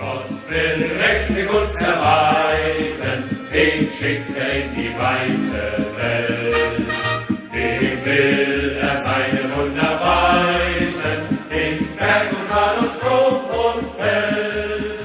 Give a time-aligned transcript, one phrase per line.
[0.00, 3.18] Gott will mächtig uns erweisen,
[3.52, 5.64] den schickt er in die weite
[5.98, 6.88] Welt.
[7.52, 11.20] Dem will er seine Wunder weisen,
[11.60, 15.00] in Berg und Tal und Strom und Feld.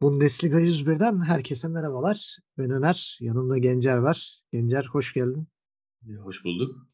[0.00, 2.38] Bundesliga 101'den herkese merhabalar.
[2.56, 4.40] Ben Öner, yanımda Gencer var.
[4.52, 5.48] Gencer hoş geldin.
[6.24, 6.87] Hoş bulduk.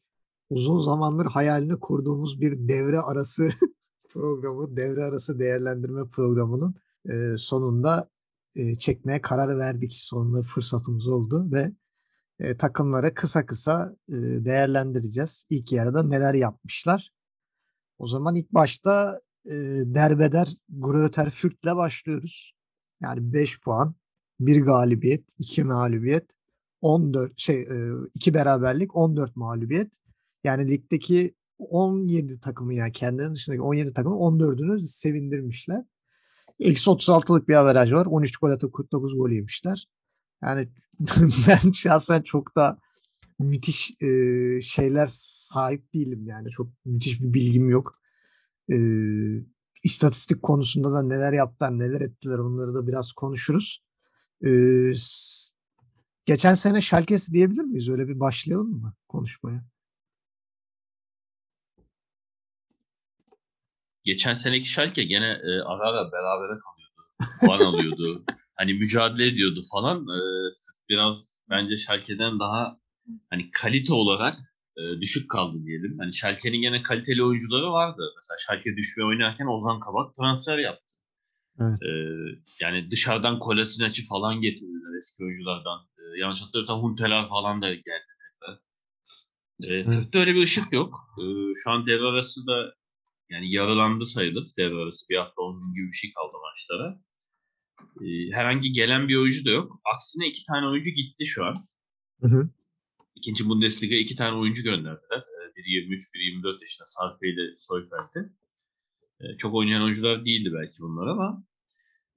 [0.49, 3.49] Uzun zamandır hayalini kurduğumuz bir devre arası
[4.09, 6.75] programı, devre arası değerlendirme programının
[7.09, 8.09] e, sonunda
[8.55, 9.93] e, çekmeye karar verdik.
[9.93, 11.71] Sonunda fırsatımız oldu ve
[12.39, 14.13] e, takımları kısa kısa e,
[14.45, 15.45] değerlendireceğiz.
[15.49, 17.11] İlk yarıda neler yapmışlar.
[17.97, 19.53] O zaman ilk başta e,
[19.85, 22.55] derbeder Greuther Fürth'le başlıyoruz.
[23.01, 23.95] Yani 5 puan,
[24.39, 26.25] 1 galibiyet, 2 mağlubiyet,
[26.81, 27.67] 14 şey
[28.13, 29.97] 2 beraberlik, 14 mağlubiyet.
[30.45, 35.83] Yani ligdeki 17 takımı yani kendilerinin dışındaki 17 takımı 14'ünü sevindirmişler.
[36.59, 38.05] Eksi 36'lık bir averaj var.
[38.05, 39.87] 13 gol atıp 49 gol yemişler.
[40.43, 40.69] Yani
[41.47, 42.79] ben şahsen çok da
[43.39, 44.07] müthiş e,
[44.61, 46.49] şeyler sahip değilim yani.
[46.49, 47.95] Çok müthiş bir bilgim yok.
[48.71, 48.77] E,
[49.83, 53.83] istatistik konusunda da neler yaptılar, neler ettiler onları da biraz konuşuruz.
[54.45, 54.51] E,
[56.25, 57.89] geçen sene Schalke'si diyebilir miyiz?
[57.89, 59.74] Öyle bir başlayalım mı konuşmaya?
[64.05, 67.01] Geçen seneki Schalke gene e, ara ara berabere kalıyordu.
[67.41, 68.23] Puan alıyordu.
[68.57, 70.01] Hani mücadele ediyordu falan.
[70.01, 70.19] E,
[70.89, 72.79] biraz bence Schalke'den daha
[73.29, 74.37] hani kalite olarak
[74.77, 75.97] e, düşük kaldı diyelim.
[75.99, 78.01] Hani Schalke'nin gene kaliteli oyuncuları vardı.
[78.17, 80.93] Mesela Schalke düşmeye oynarken Ozan Kabak transfer yaptı.
[81.59, 81.81] Evet.
[81.81, 81.91] E,
[82.61, 85.79] yani dışarıdan Kolasinaç'ı falan getirdiler eski oyunculardan.
[85.97, 88.59] E, yanlış hatırlamıyorsam Hunteler falan da geldi tekrar.
[89.63, 90.95] E, Fürth'te öyle bir ışık yok.
[91.19, 91.23] E,
[91.63, 92.73] şu an devre arası da
[93.29, 95.05] yani yarılandı sayılır devre arası.
[95.09, 97.01] Bir hafta 10 gün gibi bir şey kaldı maçlara.
[98.01, 99.81] Ee, herhangi gelen bir oyuncu da yok.
[99.95, 101.55] Aksine iki tane oyuncu gitti şu an.
[102.21, 102.49] Hı hı.
[103.15, 105.19] İkinci Bundesliga iki tane oyuncu gönderdiler.
[105.19, 108.29] Ee, biri 23, biri 24 yaşında Sarpe ile Soyfeld'de.
[109.21, 111.43] Ee, çok oynayan oyuncular değildi belki bunlar ama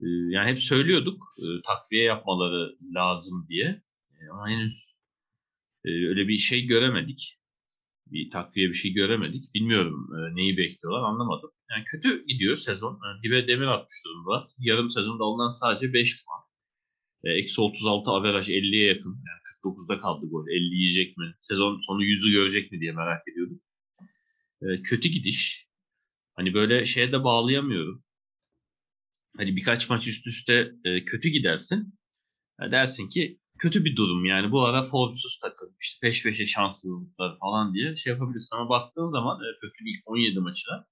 [0.00, 3.82] e, yani hep söylüyorduk e, takviye yapmaları lazım diye.
[4.20, 4.84] E, ama henüz
[5.84, 7.37] e, öyle bir şey göremedik
[8.12, 9.54] bir takviye bir şey göremedik.
[9.54, 11.50] Bilmiyorum e, neyi bekliyorlar anlamadım.
[11.70, 13.00] Yani kötü gidiyor sezon.
[13.04, 14.48] Yani dibe demir atmış durumdalar.
[14.58, 16.40] Yarım sezonda alınan sadece 5 puan.
[17.24, 19.10] E, Eksi 36 averaj 50'ye yakın.
[19.10, 20.48] Yani 49'da kaldı gol.
[20.48, 21.34] 50 yiyecek mi?
[21.38, 23.60] Sezon sonu 100'ü görecek mi diye merak ediyordum.
[24.62, 25.68] E, kötü gidiş.
[26.34, 28.04] Hani böyle şeye de bağlayamıyorum.
[29.36, 31.98] Hani birkaç maç üst üste e, kötü gidersin.
[32.60, 37.38] Ya dersin ki kötü bir durum yani bu ara formsuz takım işte peş peşe şanssızlıklar
[37.38, 40.86] falan diye şey yapabilirsin ama baktığın zaman e, Fök'ün ilk 17 maçına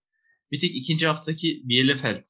[0.53, 2.23] bir tek ikinci haftaki Bielefeld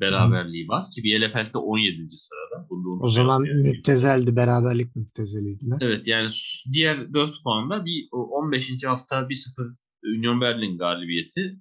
[0.00, 2.08] beraberliği var ki Bielefeld de 17.
[2.08, 2.48] sırada.
[2.48, 3.68] Da O zaman yani.
[3.68, 5.78] müptezeldi, beraberlik müptezeliydiler.
[5.80, 6.30] Evet yani
[6.72, 8.84] diğer 4 puanda bir o 15.
[8.84, 9.76] hafta 1-0
[10.18, 11.58] Union Berlin galibiyeti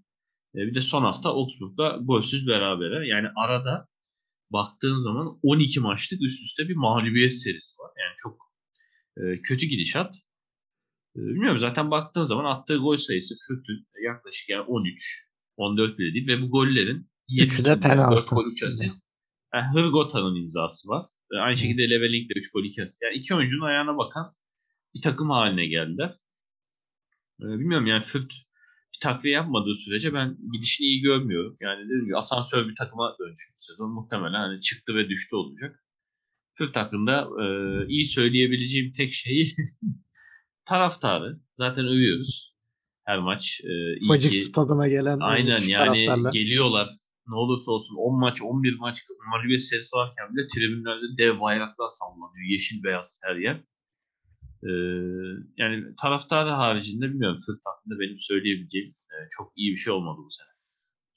[0.56, 3.88] e, bir de son hafta Augsburg'da golsüz berabere yani arada
[4.52, 7.92] baktığın zaman 12 maçlık üst üste bir mağlubiyet serisi var.
[8.00, 8.38] Yani çok
[9.18, 10.16] e, kötü gidişat.
[11.16, 16.28] E, bilmiyorum zaten baktığın zaman attığı gol sayısı Fürth'ün yaklaşık yani 13, 14 bile değil
[16.28, 18.18] ve bu gollerin Üçü de 7'sinde penaltı.
[18.18, 19.04] 4 gol 3 asist.
[19.54, 21.06] Yani Hırgota'nın imzası var.
[21.34, 23.02] E, aynı şekilde Leveling de 3 gol 2 asist.
[23.02, 24.26] Yani iki oyuncunun ayağına bakan
[24.96, 26.16] bir takım haline geldiler.
[27.42, 28.34] E, bilmiyorum yani Fürth
[28.98, 31.58] bir takviye yapmadığı sürece ben gidişini iyi görmüyorum.
[31.62, 33.92] Yani dediğim gibi asansör bir takıma dönecek bu sezon.
[33.94, 35.84] Muhtemelen hani çıktı ve düştü olacak.
[36.58, 37.46] Fürth hakkında e,
[37.88, 39.54] iyi söyleyebileceğim tek şey
[40.66, 41.40] taraftarı.
[41.56, 42.54] Zaten övüyoruz.
[43.06, 43.62] Her maç.
[43.64, 46.34] E, iyi Ufacık ki- stadına gelen Aynen yani taraftarlar.
[46.34, 46.90] geliyorlar.
[47.28, 52.46] Ne olursa olsun 10 maç 11 maç mağlubiyet serisi varken bile tribünlerde dev bayraklar sallanıyor.
[52.52, 53.62] Yeşil beyaz her yer.
[54.64, 54.70] Ee,
[55.58, 60.32] yani taraftarı haricinde bilmiyorum Fürth hakkında benim söyleyebileceğim e, çok iyi bir şey olmadı bu
[60.32, 60.48] sene.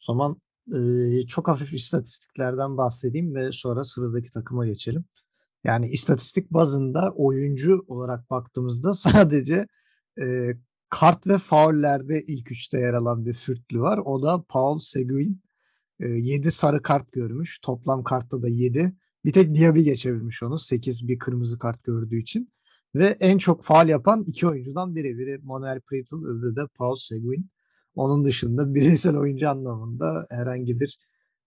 [0.00, 0.40] O zaman
[0.72, 5.04] e, çok hafif istatistiklerden bahsedeyim ve sonra sıradaki takıma geçelim.
[5.64, 9.66] Yani istatistik bazında oyuncu olarak baktığımızda sadece
[10.20, 10.24] e,
[10.90, 14.00] kart ve faullerde ilk üçte yer alan bir Fürtlü var.
[14.04, 15.42] O da Paul Seguin.
[16.00, 17.58] 7 sarı kart görmüş.
[17.62, 18.92] Toplam kartta da 7.
[19.24, 20.58] Bir tek Diaby geçebilmiş onu.
[20.58, 22.52] 8 bir kırmızı kart gördüğü için.
[22.94, 25.18] Ve en çok faal yapan iki oyuncudan biri.
[25.18, 27.50] Biri Manuel Pretel, öbürü de Paul Seguin.
[27.94, 30.98] Onun dışında bireysel oyuncu anlamında herhangi bir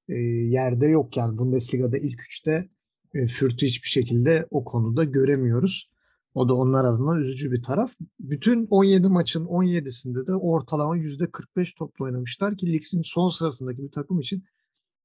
[0.10, 0.14] e,
[0.50, 1.18] yerde yok.
[1.18, 2.70] Yani Bundesliga'da ilk üçte
[3.14, 5.90] e, Fürth'ü hiçbir şekilde o konuda göremiyoruz.
[6.34, 7.94] O da onlar adına üzücü bir taraf.
[8.20, 14.20] Bütün 17 maçın 17'sinde de ortalama %45 toplu oynamışlar ki ligin son sırasındaki bir takım
[14.20, 14.44] için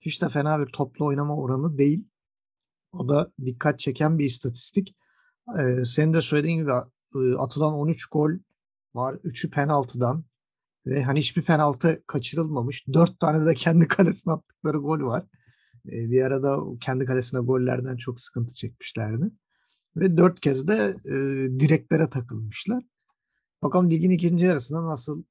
[0.00, 2.08] hiç de fena bir toplu oynama oranı değil.
[2.92, 4.96] O da dikkat çeken bir istatistik.
[5.60, 6.72] Ee, senin de söylediğin gibi
[7.38, 8.30] atılan 13 gol
[8.94, 9.14] var.
[9.14, 10.24] 3'ü penaltıdan
[10.86, 12.84] ve hani hiçbir penaltı kaçırılmamış.
[12.92, 15.24] 4 tane de kendi kalesine attıkları gol var.
[15.86, 19.30] Ee, bir arada kendi kalesine gollerden çok sıkıntı çekmişlerdi.
[19.96, 21.14] Ve 4 kez de e,
[21.60, 22.84] direklere takılmışlar.
[23.62, 25.24] Bakalım ligin ikinci yarısında nasıl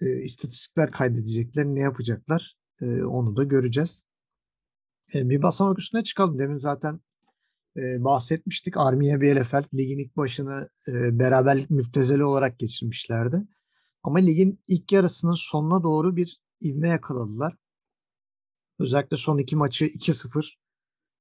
[0.00, 4.04] e, istatistikler kaydedecekler, ne yapacaklar e, onu da göreceğiz.
[5.14, 6.38] E, bir basamak üstüne çıkalım.
[6.38, 7.00] Demin zaten
[7.76, 8.76] e, bahsetmiştik.
[8.76, 13.48] Armiye Bielefeld ligin ilk başını e, beraberlik müptezeli olarak geçirmişlerdi.
[14.02, 17.56] Ama ligin ilk yarısının sonuna doğru bir ivme yakaladılar.
[18.78, 20.54] Özellikle son iki maçı 2-0.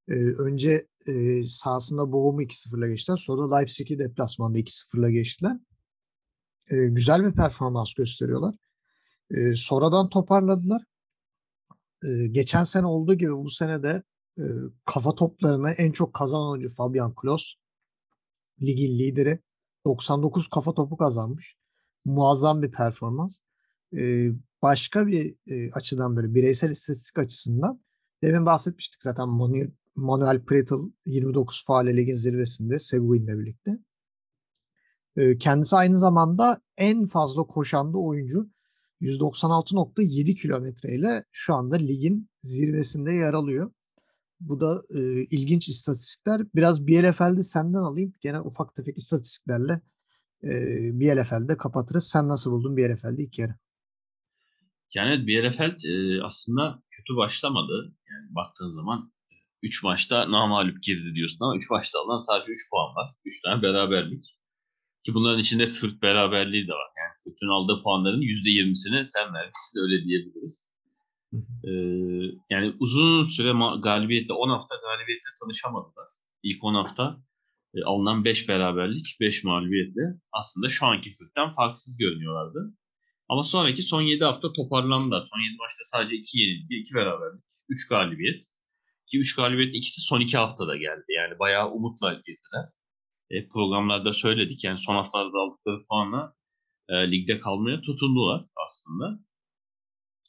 [0.08, 3.18] E, önce e, sahasında Bochum'u 2-0'la geçtiler.
[3.18, 5.58] Sonra Leipzig'i deplasmanda 2-0'la geçtiler.
[6.72, 8.56] E, güzel bir performans gösteriyorlar.
[9.32, 10.84] E, sonradan toparladılar.
[12.04, 14.04] E, geçen sene olduğu gibi bu sene de
[14.38, 14.44] e,
[14.86, 17.54] kafa toplarını en çok kazanan oyuncu Fabian Klos.
[18.62, 19.40] Ligin lideri.
[19.86, 21.56] 99 kafa topu kazanmış.
[22.06, 23.40] Muazzam bir performans.
[24.00, 24.28] E,
[24.62, 27.82] başka bir e, açıdan böyle bireysel istatistik açısından
[28.24, 33.80] demin bahsetmiştik zaten Manuel, Manuel Pretel 29 faal ligin zirvesinde Seguin'le birlikte.
[35.16, 38.50] E, kendisi aynı zamanda en fazla koşan da oyuncu.
[39.02, 43.72] 196.7 kilometreyle şu anda ligin zirvesinde yer alıyor.
[44.42, 45.00] Bu da e,
[45.32, 46.42] ilginç istatistikler.
[46.56, 48.14] Biraz Bielefeld'i senden alayım.
[48.22, 49.82] Gene ufak tefek istatistiklerle
[50.44, 50.52] e,
[51.00, 52.10] Bielefeld'de kapatırız.
[52.14, 53.56] Sen nasıl buldun Bielefeld'i ilk yarı?
[54.94, 57.96] Yani Bielefeld e, aslında kötü başlamadı.
[58.10, 59.12] Yani baktığın zaman
[59.64, 63.16] 3 maçta namalup girdi diyorsun ama 3 maçta alınan sadece 3 puan var.
[63.26, 64.26] 3 tane beraberlik.
[65.04, 66.90] Ki bunların içinde Fürt beraberliği de var.
[66.98, 70.71] Yani Fürt'ün aldığı puanların %20'sini sen vermişsin öyle diyebiliriz.
[71.34, 71.72] Ee,
[72.50, 73.52] yani uzun süre
[73.84, 76.08] galibiyetle 10 hafta galibiyetle tanışamadılar.
[76.44, 77.18] İlk 10 hafta
[77.76, 80.02] e, alınan 5 beraberlik, 5 mağlubiyetle
[80.32, 82.78] aslında şu anki Fürt'ten farksız görünüyorlardı.
[83.30, 85.22] Ama sonraki son 7 hafta toparlandılar.
[85.22, 88.46] Son 7 maçta sadece 2 yenilgi, 2 beraberlik, 3 galibiyet.
[89.08, 91.06] Ki 3 galibiyetin ikisi son 2 haftada geldi.
[91.10, 92.66] Yani bayağı umutla girdiler.
[93.30, 94.64] E, programlarda söyledik.
[94.64, 96.34] Yani son haftalarda aldıkları puanla
[96.90, 99.20] e, ligde kalmaya tutundular aslında.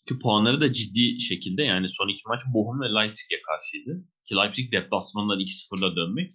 [0.09, 4.05] Ki puanları da ciddi şekilde yani son iki maç Bochum ve Leipzig'e karşıydı.
[4.29, 6.33] Ki Leipzig deplasmandan 2-0'la dönmek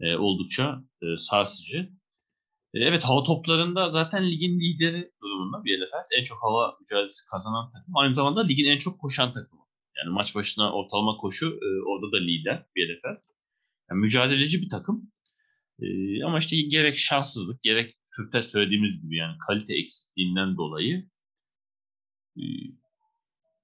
[0.00, 1.78] e, oldukça e, sarsıcı.
[2.74, 6.18] E, evet hava toplarında zaten ligin lideri durumunda Bielefeld.
[6.18, 7.96] En çok hava mücadelesi kazanan takım.
[7.96, 9.62] Aynı zamanda ligin en çok koşan takımı.
[9.96, 13.22] Yani maç başına ortalama koşu e, orada da lider Bielefeld.
[13.90, 15.12] Yani mücadeleci bir takım.
[15.82, 15.86] E,
[16.24, 21.08] ama işte gerek şanssızlık gerek Kürt'te söylediğimiz gibi yani kalite eksikliğinden dolayı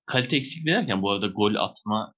[0.06, 2.14] kalite eksikliği derken bu arada gol atma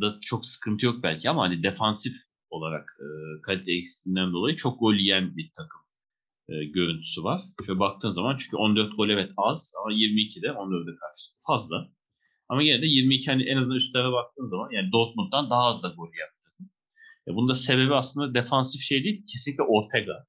[0.00, 2.16] da çok sıkıntı yok belki ama hani defansif
[2.50, 3.06] olarak e,
[3.42, 5.80] kalite eksikliğinden dolayı çok gol yiyen bir takım
[6.48, 7.42] e, görüntüsü var.
[7.66, 11.88] Şöyle baktığın zaman çünkü 14 gol evet az ama 22 de 14'e karşı fazla.
[12.48, 15.88] Ama yine de 22 hani en azından üstlere baktığın zaman yani Dortmund'dan daha az da
[15.88, 16.64] gol yaptı.
[17.28, 20.26] E, bunun da sebebi aslında defansif şey değil kesinlikle Ortega.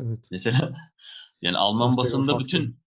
[0.00, 0.24] Evet.
[0.30, 0.74] Mesela
[1.42, 2.44] yani Alman Ortega basında faktör.
[2.44, 2.80] bütün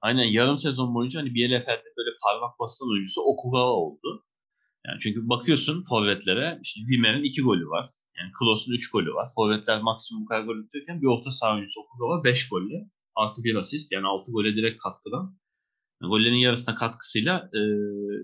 [0.00, 4.24] aynen yarım sezon boyunca hani Bielefeld'de böyle parmak basan oyuncusu Okugawa oldu.
[4.86, 7.86] Yani çünkü bakıyorsun forvetlere işte Wimmer'in 2 golü var.
[8.18, 9.28] Yani Klos'un 3 golü var.
[9.34, 13.92] Forvetler maksimum kadar gol atıyorken bir orta saha oyuncusu Okugawa 5 golle artı bir asist
[13.92, 15.38] yani 6 gole direkt katkıdan.
[16.02, 17.60] Yani gollerin yarısına katkısıyla e,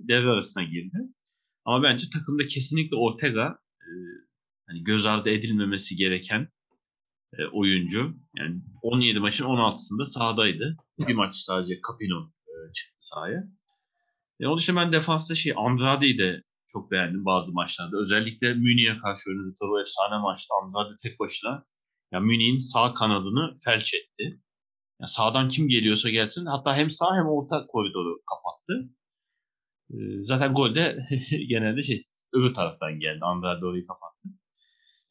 [0.09, 0.99] devre arasına girdi.
[1.65, 3.91] Ama bence takımda kesinlikle Ortega e,
[4.67, 6.49] hani göz ardı edilmemesi gereken
[7.39, 8.15] e, oyuncu.
[8.37, 10.77] Yani 17 maçın 16'sında sahadaydı.
[11.09, 13.45] Bir maç sadece Capino e, çıktı sahaya.
[14.41, 17.97] E, onun dışında ben defansta şey Andrade'yi de çok beğendim bazı maçlarda.
[17.97, 21.65] Özellikle Münih'e karşı oynadıkları o efsane maçta Andrade tek başına
[22.13, 24.41] yani Münih'in sağ kanadını felç etti.
[25.01, 28.95] Yani sağdan kim geliyorsa gelsin hatta hem sağ hem orta koridoru kapattı.
[29.91, 31.07] E, zaten gol de
[31.49, 33.19] genelde şey öbür taraftan geldi.
[33.23, 34.29] Andrade orayı kapattı.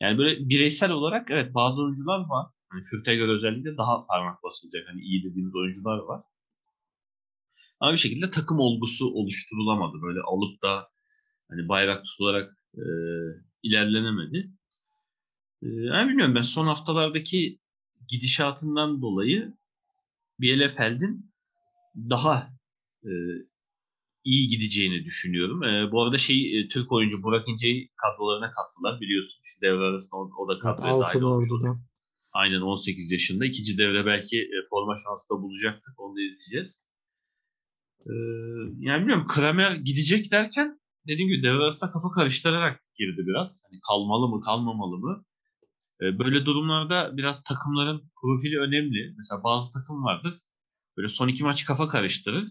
[0.02, 2.48] Yani böyle bireysel olarak evet bazı oyuncular var.
[2.70, 6.22] Hani Kürt'e göre özellikle daha parmak basılacak hani iyi dediğimiz oyuncular var.
[7.80, 10.02] Ama bir şekilde takım olgusu oluşturulamadı.
[10.02, 10.90] Böyle alıp da
[11.50, 12.84] hani bayrak tutularak e,
[13.64, 14.52] ilerlenemedi.
[15.62, 17.60] E, yani bilmiyorum ben son haftalardaki
[18.08, 19.54] gidişatından dolayı
[20.40, 21.34] Bielefeld'in
[21.96, 22.50] daha
[23.04, 23.12] e,
[24.24, 25.64] iyi gideceğini düşünüyorum.
[25.64, 29.42] E, bu arada şey e, Türk oyuncu Burak İnce'yi kadrolarına kattılar biliyorsun.
[29.44, 31.52] Şu devre arasında o, o da Evet, kadroya dahil Altın olmuş.
[31.52, 31.82] Ordu'dan.
[32.34, 33.46] Aynen 18 yaşında.
[33.46, 36.00] İkinci devre belki e, forma şansı da bulacaktık.
[36.00, 36.84] Onu da izleyeceğiz.
[38.06, 38.14] Ee,
[38.80, 43.64] yani bilmiyorum Kramer gidecek derken dediğim gibi devre arasında kafa karıştırarak girdi biraz.
[43.70, 45.26] Hani kalmalı mı kalmamalı mı?
[46.02, 49.14] Ee, böyle durumlarda biraz takımların profili önemli.
[49.18, 50.34] Mesela bazı takım vardır.
[50.98, 52.48] Böyle son iki maç kafa karıştırır.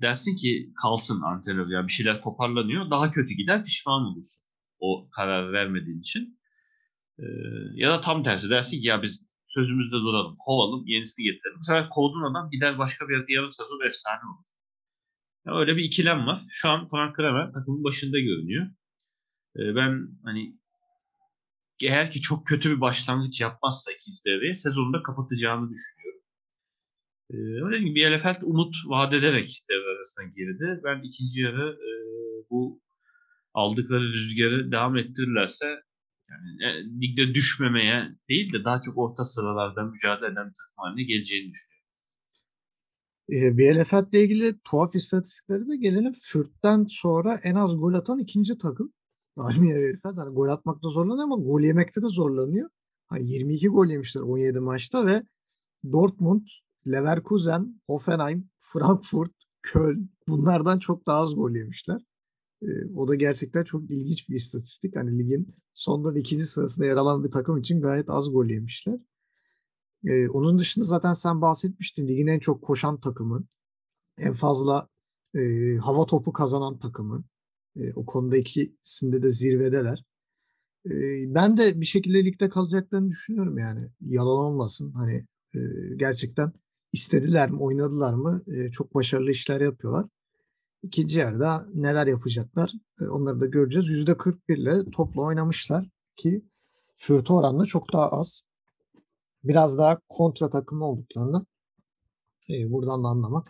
[0.00, 2.90] Dersin ki kalsın antrenör ya bir şeyler toparlanıyor.
[2.90, 4.42] Daha kötü gider pişman olursun.
[4.78, 6.38] O karar vermediğin için.
[7.18, 7.24] Ee,
[7.74, 11.58] ya da tam tersi dersin ki ya biz sözümüzde duralım, kovalım, yenisini getirelim.
[11.60, 14.44] Bu kovduğun adam gider başka bir yerde yarım sezon efsane olur.
[15.46, 16.42] Yani öyle bir ikilem var.
[16.50, 18.66] Şu an Frank Kramer takımın başında görünüyor.
[19.56, 20.56] Ee, ben hani
[21.82, 25.95] eğer ki çok kötü bir başlangıç yapmazsa ikinci devreye sezonunda kapatacağını düşünüyorum.
[27.30, 30.80] Ee, öyle gibi Bielefeld umut vaat ederek devre arasına girdi.
[30.84, 31.90] Ben ikinci yarı e,
[32.50, 32.80] bu
[33.54, 35.66] aldıkları rüzgarı devam ettirirlerse
[36.30, 41.50] yani e, ligde düşmemeye değil de daha çok orta sıralarda mücadele eden takım haline geleceğini
[41.50, 41.76] düşünüyorum.
[43.32, 46.12] E, Bielefeld ile ilgili tuhaf istatistikleri de gelelim.
[46.22, 48.92] Fürth'ten sonra en az gol atan ikinci takım.
[49.36, 50.16] Almanya Bielefeld.
[50.16, 52.70] Hani gol atmakta zorlanıyor ama gol yemekte de zorlanıyor.
[53.06, 55.22] Hani 22 gol yemişler 17 maçta ve
[55.92, 56.46] Dortmund,
[56.86, 62.00] Leverkusen, Hoffenheim, Frankfurt, Köln bunlardan çok daha az gol yemişler.
[62.62, 64.96] E, o da gerçekten çok ilginç bir istatistik.
[64.96, 69.00] Hani ligin sondan ikinci sırasında yer alan bir takım için gayet az gol yemişler.
[70.04, 72.08] E, onun dışında zaten sen bahsetmiştin.
[72.08, 73.44] Ligin en çok koşan takımı.
[74.18, 74.88] En fazla
[75.34, 75.40] e,
[75.76, 77.24] hava topu kazanan takımı.
[77.76, 80.04] E, o konuda ikisinde de zirvedeler.
[80.86, 80.94] E,
[81.34, 83.88] ben de bir şekilde ligde kalacaklarını düşünüyorum yani.
[84.00, 84.92] Yalan olmasın.
[84.92, 85.60] Hani e,
[85.96, 86.52] gerçekten
[86.96, 90.06] istediler mi, oynadılar mı e, çok başarılı işler yapıyorlar.
[90.82, 93.86] İkinci yarıda neler yapacaklar e, onları da göreceğiz.
[93.86, 96.44] %41 ile topla oynamışlar ki
[96.96, 98.42] Fürth oranla çok daha az.
[99.44, 101.46] Biraz daha kontra takımı olduklarını
[102.50, 103.46] e, buradan da anlamak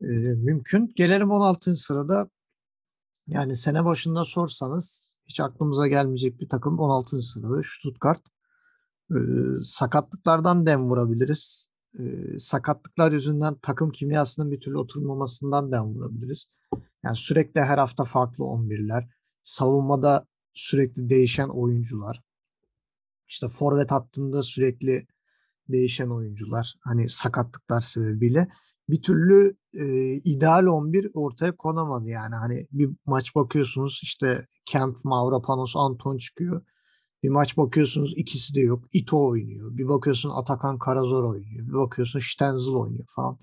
[0.00, 0.06] e,
[0.48, 0.92] mümkün.
[0.96, 1.74] Gelelim 16.
[1.74, 2.30] sırada
[3.26, 7.22] yani sene başında sorsanız hiç aklımıza gelmeyecek bir takım 16.
[7.22, 8.22] sırada Stuttgart.
[9.10, 9.16] E,
[9.64, 11.73] sakatlıklardan dem vurabiliriz.
[11.98, 12.02] E,
[12.38, 16.46] sakatlıklar yüzünden takım kimyasının bir türlü oturmamasından dem vurabiliriz.
[17.04, 19.08] Yani sürekli her hafta farklı 11'ler.
[19.42, 22.22] Savunmada sürekli değişen oyuncular.
[23.28, 25.06] İşte forvet hattında sürekli
[25.68, 26.74] değişen oyuncular.
[26.80, 28.48] Hani sakatlıklar sebebiyle
[28.88, 32.34] bir türlü e, ideal 11 ortaya konamadı yani.
[32.34, 36.62] Hani bir maç bakıyorsunuz işte Kemp, Mavropanos, Anton çıkıyor.
[37.24, 38.84] Bir maç bakıyorsunuz ikisi de yok.
[38.92, 39.76] Ito oynuyor.
[39.76, 41.66] Bir bakıyorsun Atakan Karazor oynuyor.
[41.66, 43.38] Bir bakıyorsun Stenzel oynuyor falan.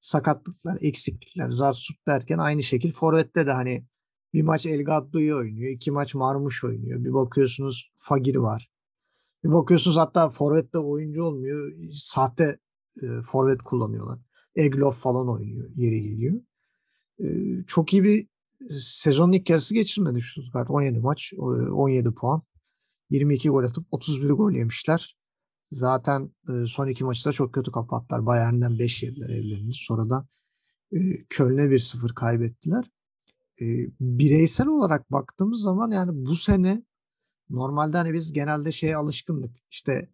[0.00, 3.86] Sakatlıklar, eksiklikler, zarsut derken aynı şekil Forvet'te de hani
[4.34, 5.70] bir maç El oynuyor.
[5.70, 7.04] iki maç Marmuş oynuyor.
[7.04, 8.68] Bir bakıyorsunuz Fagir var.
[9.44, 11.72] Bir bakıyorsunuz hatta Forvet'te oyuncu olmuyor.
[11.90, 12.58] Sahte
[13.02, 14.18] e, Forvet kullanıyorlar.
[14.56, 15.70] Egloff falan oynuyor.
[15.76, 16.40] Yeri geliyor.
[17.18, 17.26] E,
[17.66, 18.28] çok iyi bir
[18.80, 20.70] sezonun ilk yarısı geçirmedi Stuttgart.
[20.70, 22.42] 17 maç, 17 puan.
[23.14, 25.16] 22 gol atıp 31 gol yemişler.
[25.70, 28.26] Zaten e, son iki maçı da çok kötü kapattılar.
[28.26, 29.74] Bayern'den 5 yediler evlerini.
[29.74, 30.28] Sonra da
[30.92, 30.98] e,
[31.30, 32.90] Köln'e 1-0 kaybettiler.
[33.60, 33.64] E,
[34.00, 36.82] bireysel olarak baktığımız zaman yani bu sene
[37.50, 39.56] normalde hani biz genelde şeye alışkındık.
[39.70, 40.08] İşte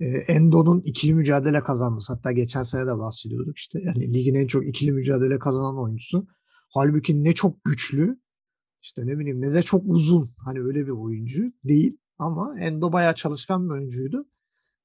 [0.00, 2.12] e, Endo'nun ikili mücadele kazanması.
[2.12, 3.58] Hatta geçen sene de bahsediyorduk.
[3.58, 6.26] İşte yani ligin en çok ikili mücadele kazanan oyuncusu.
[6.68, 8.22] Halbuki ne çok güçlü
[8.82, 11.98] işte ne bileyim ne de çok uzun hani öyle bir oyuncu değil.
[12.22, 14.26] Ama Endo bayağı çalışkan bir oyuncuydu.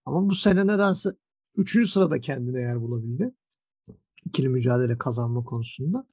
[0.05, 1.09] Ama bu sene nedense
[1.55, 1.89] 3.
[1.89, 3.33] sırada kendine yer bulabildi.
[4.25, 6.07] İkili mücadele kazanma konusunda.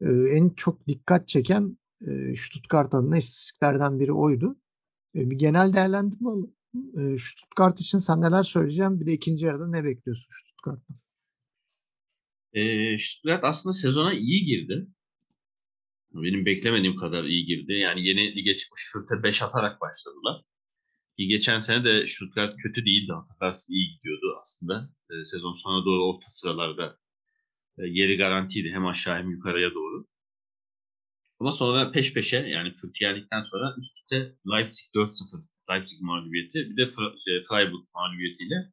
[0.00, 4.56] Ee, en çok dikkat çeken e, Stuttgart adına istatistiklerden biri oydu.
[5.14, 6.54] E, bir genel değerlendirme alalım.
[6.74, 9.00] E, Stuttgart için sen neler söyleyeceğim?
[9.00, 10.96] Bir de ikinci yarıda ne bekliyorsun Stuttgart'tan?
[12.52, 14.86] E, Stuttgart aslında sezona iyi girdi.
[16.14, 17.72] Benim beklemediğim kadar iyi girdi.
[17.72, 20.49] Yani yeni lige çıkmış Fürth'e 5 atarak başladılar.
[21.20, 23.12] Ki geçen sene de Stuttgart kötü değildi.
[23.12, 24.90] Hatırlarsın iyi gidiyordu aslında.
[25.10, 26.98] E, sezon sonuna doğru orta sıralarda
[27.78, 28.70] e, yeri garantiydi.
[28.72, 30.06] Hem aşağı hem yukarıya doğru.
[31.40, 36.76] Ama sonra peş peşe yani Fürth geldikten sonra üst üste Leipzig 4-0 Leipzig mağlubiyeti bir
[36.76, 36.90] de
[37.24, 38.72] şey, Freiburg mağlubiyetiyle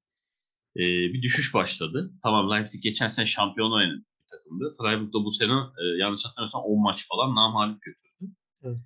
[0.75, 2.11] e, bir düşüş başladı.
[2.23, 4.75] Tamam Leipzig geçen sene şampiyon oynadı bir takımdı.
[4.81, 8.33] Freiburg da bu sene e, yanlış hatırlamıyorsam 10 maç falan namağlup götürdü.
[8.63, 8.77] Evet.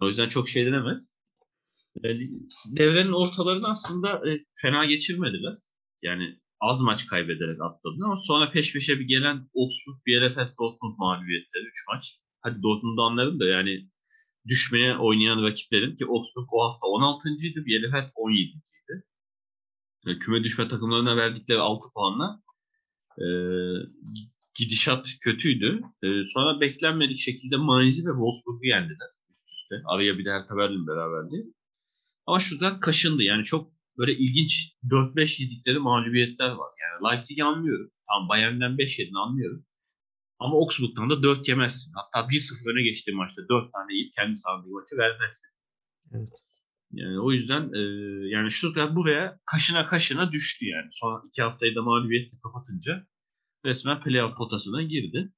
[0.00, 1.07] O yüzden çok şey denemez.
[2.04, 2.08] E,
[2.66, 5.54] devrenin ortalarını aslında e, fena geçirmediler.
[6.02, 11.64] Yani az maç kaybederek atladılar ama sonra peş peşe bir gelen Augsburg, Bielefeld, Dortmund mağlubiyetleri
[11.64, 12.20] 3 maç.
[12.40, 13.88] Hadi Dortmund'u anlarım da yani
[14.48, 19.04] düşmeye oynayan rakiplerin ki Augsburg o hafta 16.ydı, Bielefeld 17.ydi.
[20.06, 22.42] Yani küme düşme takımlarına verdikleri 6 puanla
[23.18, 23.26] e,
[24.58, 25.82] gidişat kötüydü.
[26.02, 29.82] E, sonra beklenmedik şekilde Mainz'i ve Wolfsburg'u yendiler üst üste.
[29.86, 31.46] Araya bir de Hertha Berlin beraberdi.
[32.28, 33.22] Ama şurada kaşındı.
[33.22, 34.52] Yani çok böyle ilginç
[34.90, 36.70] 4-5 yedikleri mağlubiyetler var.
[36.82, 37.90] Yani Leipzig'i anlıyorum.
[38.08, 39.66] Tam Bayern'den 5 yedin anlıyorum.
[40.38, 41.92] Ama Augsburg'dan da 4 yemezsin.
[41.94, 45.48] Hatta 1-0 öne geçtiği maçta 4 tane yiyip kendi sahanda maçı vermezsin.
[46.12, 46.28] Evet.
[46.90, 47.80] Yani o yüzden e,
[48.28, 50.88] yani Stuttgart buraya kaşına kaşına düştü yani.
[50.92, 53.06] Son iki haftayı da mağlubiyetle kapatınca
[53.64, 55.32] resmen playoff potasına girdi.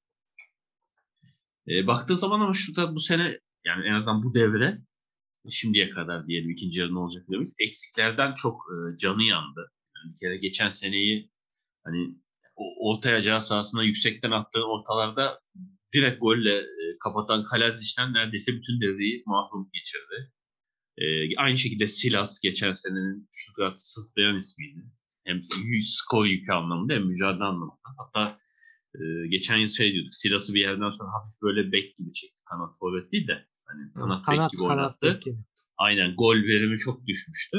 [1.69, 4.79] E, baktığı zaman ama Stuttgart bu sene yani en azından bu devre
[5.51, 7.51] şimdiye kadar diyelim ikinci yarı ne olacak demiş.
[7.59, 9.73] Eksiklerden çok e, canı yandı.
[9.97, 11.31] Yani bir kere geçen seneyi
[11.85, 12.15] hani
[12.57, 15.41] o, orta yacağı sahasına yüksekten attığı ortalarda
[15.95, 20.33] direkt golle e, kapatan Kalazic'den neredeyse bütün devreyi mahrum geçirdi.
[20.99, 24.85] E, aynı şekilde Silas geçen senenin Stuttgart'ı sırtlayan ismiydi.
[25.25, 25.43] Hem
[25.85, 27.77] skor yükü anlamında hem mücadele anlamında.
[27.99, 28.39] Hatta
[28.95, 30.15] e, geçen yıl şey diyorduk.
[30.15, 32.37] Silas'ı bir yerden sonra hafif böyle bek gibi çekti.
[32.45, 35.37] Kanat forvet değil de hani kanat, kanat gibi kanat oynattı.
[35.77, 37.59] Aynen gol verimi çok düşmüştü.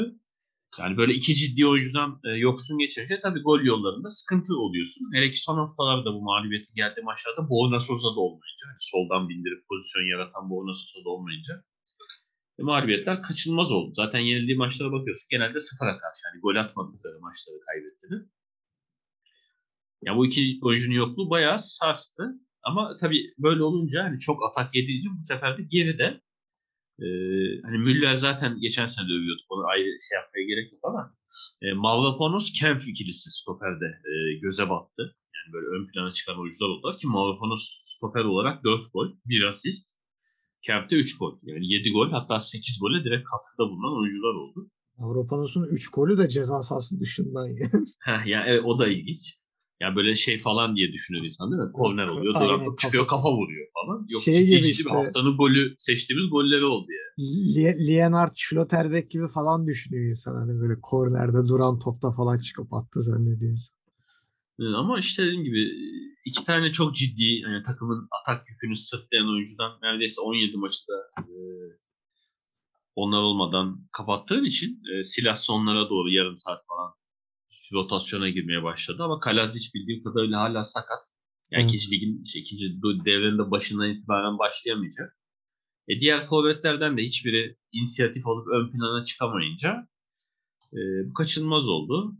[0.78, 5.02] Yani böyle iki ciddi oyuncudan e, yoksun geçirince tabii gol yollarında sıkıntı oluyorsun.
[5.14, 9.68] Hele ki son haftalarda bu mağlubiyetin geldiği maçlarda Borna Sosa da olmayınca, hani soldan bindirip
[9.68, 11.64] pozisyon yaratan Borna Sosa da olmayınca
[12.58, 13.92] e, mağlubiyetler kaçınılmaz oldu.
[13.94, 16.20] Zaten yenildiği maçlara bakıyorsun genelde sıfıra karşı.
[16.26, 18.22] Yani gol atmadıkları maçları kaybettiler.
[20.02, 22.22] Ya bu iki oyuncunun yokluğu bayağı sarstı.
[22.62, 26.20] Ama tabii böyle olunca hani çok atak yediğince bu sefer de geride
[27.00, 29.46] ee, hani Müller zaten geçen sene de övüyorduk.
[29.48, 31.14] Onu ayrı şey yapmaya gerek yok ama
[31.62, 35.02] e, Mavropanos Kempf ikilisi stoperde e, göze battı.
[35.34, 37.62] Yani böyle ön plana çıkan oyuncular oldular ki Mavropanos
[37.96, 39.88] stoper olarak 4 gol, 1 asist.
[40.62, 41.38] Kemp'te 3 gol.
[41.42, 44.70] Yani 7 gol hatta 8 gole direkt katkıda bulunan oyuncular oldu.
[44.98, 47.86] Avrupanos'un 3 golü de ceza sahası dışından yani.
[48.00, 49.41] Heh, yani evet, o da ilginç.
[49.82, 51.72] Yani böyle şey falan diye düşünür insan değil mi?
[51.72, 54.06] Korner oluyor, duran çıkıyor, kafa vuruyor falan.
[54.08, 57.12] Yok şey gibi işte, haftanın golü seçtiğimiz golleri oldu yani.
[57.88, 60.34] Leonard Schlotterbeck gibi falan düşünüyor insan.
[60.34, 63.76] Hani böyle kornerde duran topta falan çıkıp attı zannediyor insan.
[64.76, 65.68] Ama işte dediğim gibi
[66.24, 71.34] iki tane çok ciddi yani takımın atak yükünü sırtlayan oyuncudan neredeyse 17 maçta e,
[72.94, 76.94] onlar olmadan kapattığın için e, silah sonlara doğru yarım saat falan
[77.72, 80.98] rotasyona girmeye başladı ama Kalazic bildiğim kadarıyla hala sakat.
[81.50, 85.16] Yani ikinci ligin, şey, ikinci devrenin başından itibaren başlayamayacak.
[85.88, 89.88] E diğer forvetlerden de hiçbiri inisiyatif olup ön plana çıkamayınca
[90.72, 90.80] e,
[91.10, 92.16] bu kaçınılmaz oldu.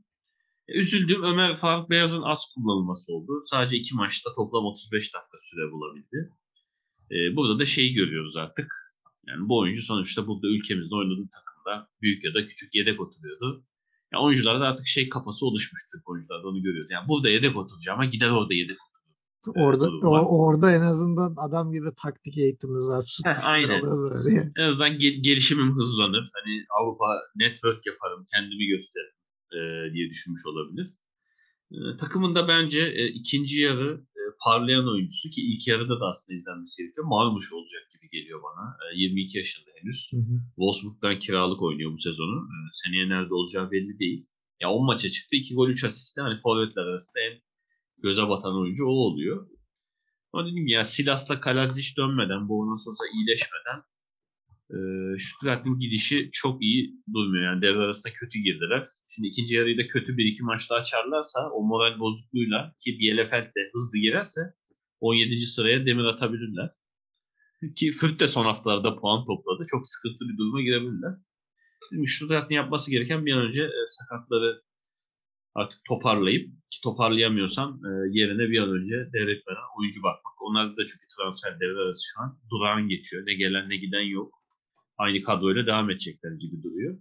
[0.68, 3.44] E, üzüldüğüm Ömer Faruk Beyaz'ın az kullanılması oldu.
[3.46, 6.30] Sadece iki maçta toplam 35 dakika süre bulabildi.
[7.10, 8.82] E, burada da şeyi görüyoruz artık.
[9.26, 13.64] Yani bu oyuncu sonuçta burada ülkemizde oynadığı takımda büyük ya da küçük yedek oturuyordu.
[14.12, 16.90] Yani oyuncularda artık şey kafası oluşmuştu oyuncularda onu görüyoruz.
[16.90, 18.76] Yani burada yedek oturacağım ama gider orada yedek
[19.46, 23.20] Orada o, orada en azından adam gibi taktik eğitimimiz var.
[23.24, 23.80] Heh, aynen.
[23.84, 24.52] Yani.
[24.56, 26.30] En azından gel- gelişimim hızlanır.
[26.34, 29.16] Hani Avrupa network yaparım, kendimi gösteririm
[29.52, 29.58] e,
[29.94, 30.88] diye düşünmüş olabilir.
[31.72, 34.00] E, takımında bence e, ikinci yarı
[34.44, 37.06] parlayan oyuncusu ki ilk yarıda da aslında izlenmesi gerekiyor.
[37.06, 38.76] Marmuş olacak gibi geliyor bana.
[38.94, 40.08] E, 22 yaşında henüz.
[40.10, 40.34] Hı hı.
[40.56, 42.48] Wolfsburg'dan kiralık oynuyor bu sezonu.
[42.52, 44.26] E, seneye nerede olacağı belli değil.
[44.60, 45.36] Ya 10 maça çıktı.
[45.36, 47.40] 2 gol 3 asist hani forvetler arasında en
[48.02, 49.48] göze batan oyuncu o oluyor.
[50.32, 53.82] Ama dedim ya Silas'la Kaladzic dönmeden, olsa iyileşmeden
[54.72, 54.78] e,
[55.18, 57.44] Stuttgart'ın gidişi çok iyi durmuyor.
[57.44, 58.86] Yani devre arasında kötü girdiler.
[59.08, 63.70] Şimdi ikinci yarıyı da kötü bir iki maçta açarlarsa o moral bozukluğuyla ki Bielefeld de
[63.72, 64.40] hızlı girerse
[65.00, 65.40] 17.
[65.40, 66.70] sıraya demir atabilirler.
[67.76, 69.62] Ki Fırt de son haftalarda puan topladı.
[69.70, 71.14] Çok sıkıntı bir duruma girebilirler.
[71.88, 74.62] Şimdi Stuttgart'ın yapması gereken bir an önce e, sakatları
[75.54, 80.42] artık toparlayıp ki toparlayamıyorsan e, yerine bir an önce devlet veren oyuncu bakmak.
[80.42, 83.26] Onlar da çünkü transfer devre arası şu an durağan geçiyor.
[83.26, 84.41] Ne gelen ne giden yok.
[84.98, 86.98] Aynı kadroyla devam edecekler gibi duruyor.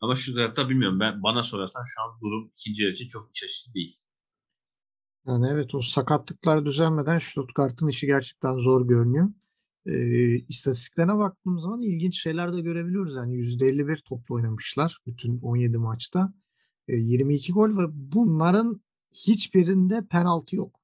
[0.00, 1.00] Ama şu tarafta bilmiyorum.
[1.00, 3.98] Ben bana sorarsan şu an durum ikinci yarı için çok çeşitli değil.
[5.26, 9.28] Yani evet o sakatlıklar düzelmeden Stuttgart'ın işi gerçekten zor görünüyor.
[9.86, 9.94] E,
[10.38, 13.14] istatistiklerine baktığımız zaman ilginç şeyler de görebiliyoruz.
[13.14, 16.32] Yani %51 toplu oynamışlar bütün 17 maçta.
[16.88, 18.80] E, 22 gol ve bunların
[19.26, 20.80] hiçbirinde penaltı yok.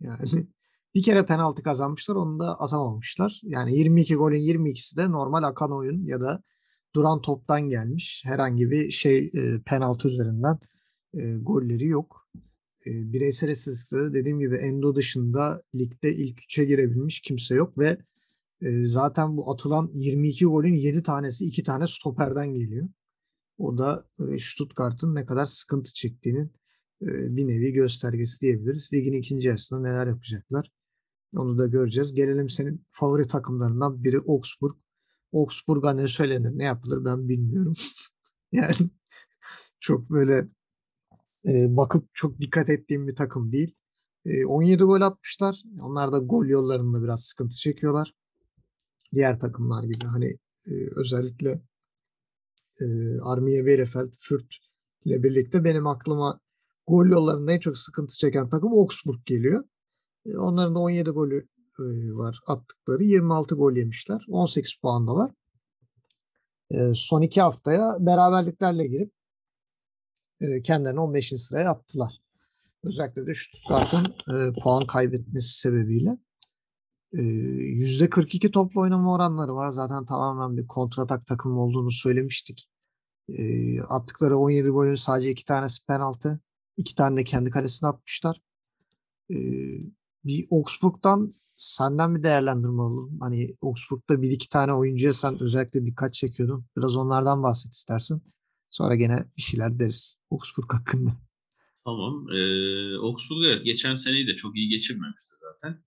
[0.00, 0.46] Yani
[0.94, 3.40] bir kere penaltı kazanmışlar onu da atamamışlar.
[3.44, 6.42] Yani 22 golün 22'si de normal akan oyun ya da
[6.94, 8.22] duran toptan gelmiş.
[8.26, 10.58] Herhangi bir şey e, penaltı üzerinden
[11.14, 12.28] e, golleri yok.
[12.86, 17.98] E, bireysel istatistiklerde dediğim gibi Endo dışında ligde ilk üçe girebilmiş kimse yok ve
[18.62, 22.88] e, zaten bu atılan 22 golün 7 tanesi 2 tane stoperden geliyor.
[23.58, 26.52] O da e, Stuttgart'ın ne kadar sıkıntı çektiğinin
[27.02, 28.90] e, bir nevi göstergesi diyebiliriz.
[28.92, 30.70] Ligin ikinci yarısında neler yapacaklar
[31.36, 32.14] onu da göreceğiz.
[32.14, 34.76] Gelelim senin favori takımlarından biri Augsburg.
[35.32, 37.72] Augsburg'a ne söylenir, ne yapılır ben bilmiyorum.
[38.52, 38.90] yani
[39.80, 40.48] çok böyle
[41.46, 43.74] e, bakıp çok dikkat ettiğim bir takım değil.
[44.24, 45.62] E, 17 gol atmışlar.
[45.82, 48.14] Onlar da gol yollarında biraz sıkıntı çekiyorlar.
[49.14, 51.62] Diğer takımlar gibi hani e, özellikle
[52.80, 52.84] e,
[53.22, 54.56] Armiye Bielefeld, Fürt
[55.04, 56.38] ile birlikte benim aklıma
[56.86, 59.64] gol yollarında en çok sıkıntı çeken takım Augsburg geliyor.
[60.26, 61.48] Onların da 17 golü
[62.18, 63.04] var attıkları.
[63.04, 64.24] 26 gol yemişler.
[64.28, 65.30] 18 puandalar.
[66.94, 69.12] Son iki haftaya beraberliklerle girip
[70.64, 71.32] kendilerini 15.
[71.36, 72.12] sıraya attılar.
[72.82, 74.14] Özellikle de Stuttgart'ın
[74.62, 76.18] puan kaybetmesi sebebiyle.
[77.12, 79.68] %42 toplu oynama oranları var.
[79.68, 82.68] Zaten tamamen bir kontratak takımı olduğunu söylemiştik.
[83.88, 86.40] attıkları 17 golün sadece iki tanesi penaltı.
[86.76, 88.40] iki tane de kendi kalesine atmışlar
[90.24, 93.20] bir Augsburg'dan senden bir değerlendirme alalım.
[93.20, 96.66] Hani Augsburg'da bir iki tane oyuncuya sen özellikle dikkat çekiyordun.
[96.76, 98.22] Biraz onlardan bahset istersin.
[98.70, 101.10] Sonra gene bir şeyler deriz Augsburg hakkında.
[101.84, 102.26] Tamam.
[102.30, 105.84] Ee, Augsburg evet geçen seneyi de çok iyi geçirmemişti zaten.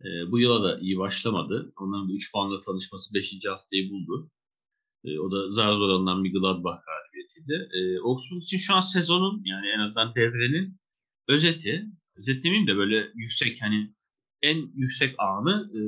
[0.00, 1.72] Ee, bu yıla da iyi başlamadı.
[1.76, 3.34] Onların da 3 puanla tanışması 5.
[3.48, 4.30] haftayı buldu.
[5.04, 7.68] Ee, o da zar zor alınan bir Gladbach galibiyetiydi.
[7.76, 10.80] Ee, Augsburg için şu an sezonun yani en azından devrenin
[11.28, 11.86] özeti
[12.20, 13.94] özetlemeyeyim de böyle yüksek hani
[14.42, 15.80] en yüksek anı e,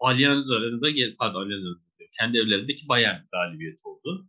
[0.00, 4.28] Allianz Arena'da pardon Allianz Arena'da kendi evlerindeki Bayern galibiyeti oldu.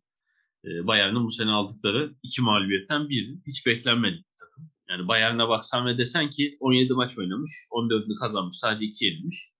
[0.66, 3.42] E, Bayern'in bu sene aldıkları iki mağlubiyetten biri.
[3.48, 4.72] Hiç beklenmedik bir takım.
[4.90, 9.52] Yani Bayern'e baksan ve desen ki 17 maç oynamış, 14'ünü kazanmış, sadece 2 yenilmiş.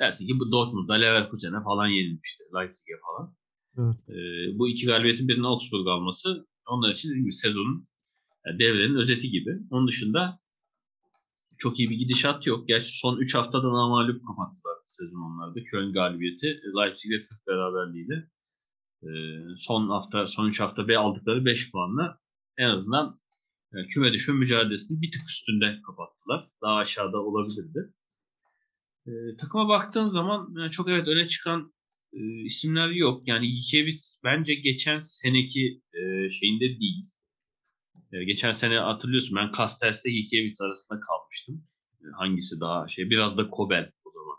[0.00, 3.36] Dersin ki bu Dortmund'a, Leverkusen'e falan yenilmişti, Leipzig'e falan.
[3.78, 4.00] Evet.
[4.10, 4.18] E,
[4.58, 7.84] bu iki galibiyetin birinin Augsburg alması onlar için sezonun
[8.46, 9.50] yani devrenin özeti gibi.
[9.70, 10.40] Onun dışında
[11.58, 12.68] çok iyi bir gidişat yok.
[12.68, 15.64] Gerçi son 3 haftada namalup kapattılar sezon onlarda.
[15.64, 18.28] Köln galibiyeti, Leipzig ile Fürth beraberliğiyle
[19.02, 19.10] e,
[19.58, 22.18] son hafta, son 3 hafta B aldıkları 5 puanla
[22.58, 23.20] en azından
[23.72, 26.48] yani küme düşme mücadelesini bir tık üstünde kapattılar.
[26.62, 27.92] Daha aşağıda olabilirdi.
[29.06, 31.72] E, takıma baktığın zaman yani çok evet öne çıkan
[32.12, 33.28] e, isimler yok.
[33.28, 37.06] Yani Gikiewicz bence geçen seneki e, şeyinde değil.
[38.16, 41.64] E, geçen sene hatırlıyorsun ben Castells'le Gikiewicz arasında kalmıştım.
[42.00, 44.36] E, hangisi daha şey biraz da Kobel o zaman.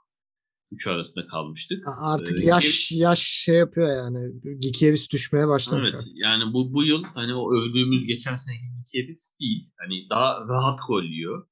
[0.72, 1.84] Üç arasında kalmıştık.
[2.02, 4.42] Artık ee, yaş yaş şey yapıyor yani.
[4.60, 5.90] Gikiewicz düşmeye başlamış.
[5.94, 9.64] Evet yani bu bu yıl hani o övdüğümüz geçen seneki Gikiewicz değil.
[9.78, 11.48] Hani daha rahat gol yiyor.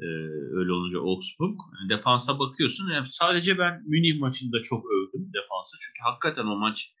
[0.00, 0.04] Ee,
[0.58, 1.58] öyle olunca Augsburg.
[1.80, 2.90] Yani defansa bakıyorsun.
[2.90, 5.76] Yani sadece ben Münih maçında çok övdüm defansı.
[5.80, 6.94] Çünkü hakikaten o maç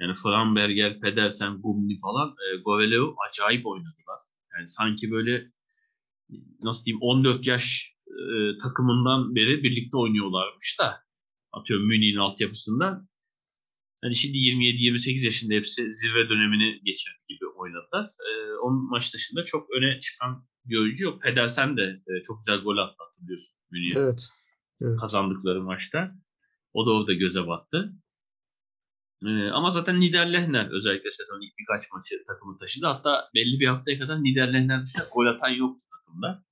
[0.00, 4.20] yani Framberger, Pedersen, Gumni falan e, Goveleo acayip oynadılar.
[4.56, 5.52] Yani sanki böyle
[6.62, 11.00] nasıl diyeyim 14 yaş e, takımından beri birlikte oynuyorlarmış da
[11.52, 13.08] atıyorum Münih'in altyapısında.
[14.04, 18.04] Yani şimdi 27-28 yaşında hepsi zirve dönemini geçirdi gibi oynadılar.
[18.04, 21.22] E, onun maç dışında çok öne çıkan bir oyuncu yok.
[21.22, 23.98] Pedersen de e, çok güzel gol attı hatırlıyorsun Münih'e.
[23.98, 24.28] Evet.
[24.80, 25.00] evet.
[25.00, 26.14] Kazandıkları maçta.
[26.72, 27.92] O da orada göze battı.
[29.52, 32.86] Ama zaten Niederlechner özellikle sezonun ilk birkaç maçı takımı taşıdı.
[32.86, 36.44] Hatta belli bir haftaya kadar Niederlechner dışında gol atan yoktu takımda.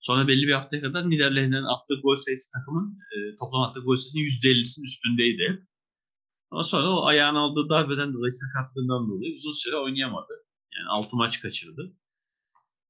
[0.00, 4.22] Sonra belli bir haftaya kadar Niederlechner'in attığı gol sayısı takımın e, toplam attığı gol sayısının
[4.22, 5.66] %50'sinin üstündeydi.
[6.50, 10.32] Ama sonra o ayağın aldığı darbeden dolayı sakatlığından dolayı uzun süre oynayamadı.
[10.74, 11.96] Yani 6 maç kaçırdı.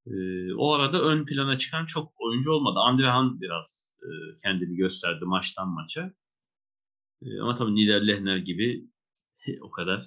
[0.07, 0.15] E,
[0.55, 2.79] o arada ön plana çıkan çok oyuncu olmadı.
[2.79, 4.09] Andrehan biraz e,
[4.43, 6.13] kendini gösterdi maçtan maça.
[7.23, 8.89] E, ama tabii Niederlechner gibi
[9.61, 10.03] o kadar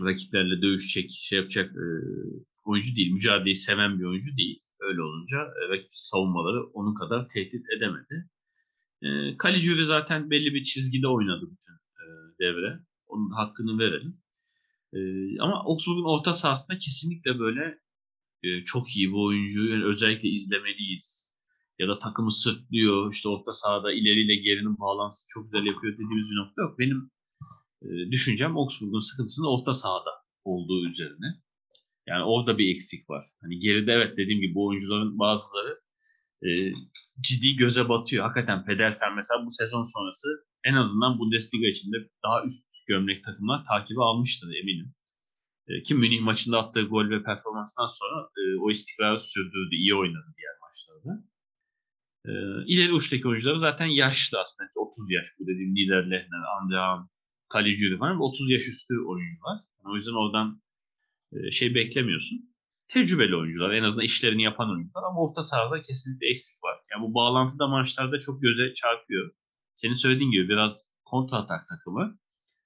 [0.00, 1.84] rakiplerle dövüşecek, şey yapacak e,
[2.64, 3.12] oyuncu değil.
[3.12, 4.62] Mücadeleyi seven bir oyuncu değil.
[4.80, 8.28] Öyle olunca e, rakip savunmaları onun kadar tehdit edemedi.
[9.02, 9.08] E,
[9.42, 12.04] Caligiuri zaten belli bir çizgide oynadı bütün e,
[12.38, 12.80] devre.
[13.06, 14.20] Onun hakkını verelim.
[14.92, 15.00] E,
[15.40, 17.78] ama Augsburg'un orta sahasında kesinlikle böyle
[18.42, 21.30] e, çok iyi bu oyuncuyu yani özellikle izlemeliyiz.
[21.78, 26.36] Ya da takımı sırtlıyor, işte orta sahada ileriyle gerinin bağlantısı çok güzel yapıyor dediğimiz bir
[26.36, 26.78] nokta yok.
[26.78, 27.10] Benim
[28.10, 30.10] düşüncem Augsburg'un sıkıntısının orta sahada
[30.44, 31.40] olduğu üzerine.
[32.06, 33.30] Yani orada bir eksik var.
[33.40, 35.80] Hani geride evet dediğim gibi bu oyuncuların bazıları
[36.42, 36.48] e,
[37.20, 38.24] ciddi göze batıyor.
[38.24, 40.28] Hakikaten Pedersen mesela bu sezon sonrası
[40.64, 44.94] en azından Bundesliga içinde daha üst gömlek takımlar takibi almıştır eminim.
[45.68, 50.34] E, ki Münih maçında attığı gol ve performanstan sonra e, o istikrarı sürdürdü, iyi oynadı
[50.36, 51.24] diğer maçlarda.
[52.26, 52.32] E,
[52.72, 54.70] ileri uçtaki oyuncuları zaten yaşlı aslında.
[54.74, 57.08] 30 yaş bu dediğim Niederlechner, Andrean,
[57.50, 59.58] kaleci falan 30 yaş üstü oyuncular.
[59.84, 60.62] O yüzden oradan
[61.32, 62.50] e, şey beklemiyorsun.
[62.88, 66.76] Tecrübeli oyuncular, en azından işlerini yapan oyuncular ama orta sahada kesinlikle eksik var.
[66.90, 69.30] Yani bu bağlantıda maçlarda çok göze çarpıyor.
[69.74, 72.18] Senin söylediğin gibi biraz kontra atak takımı.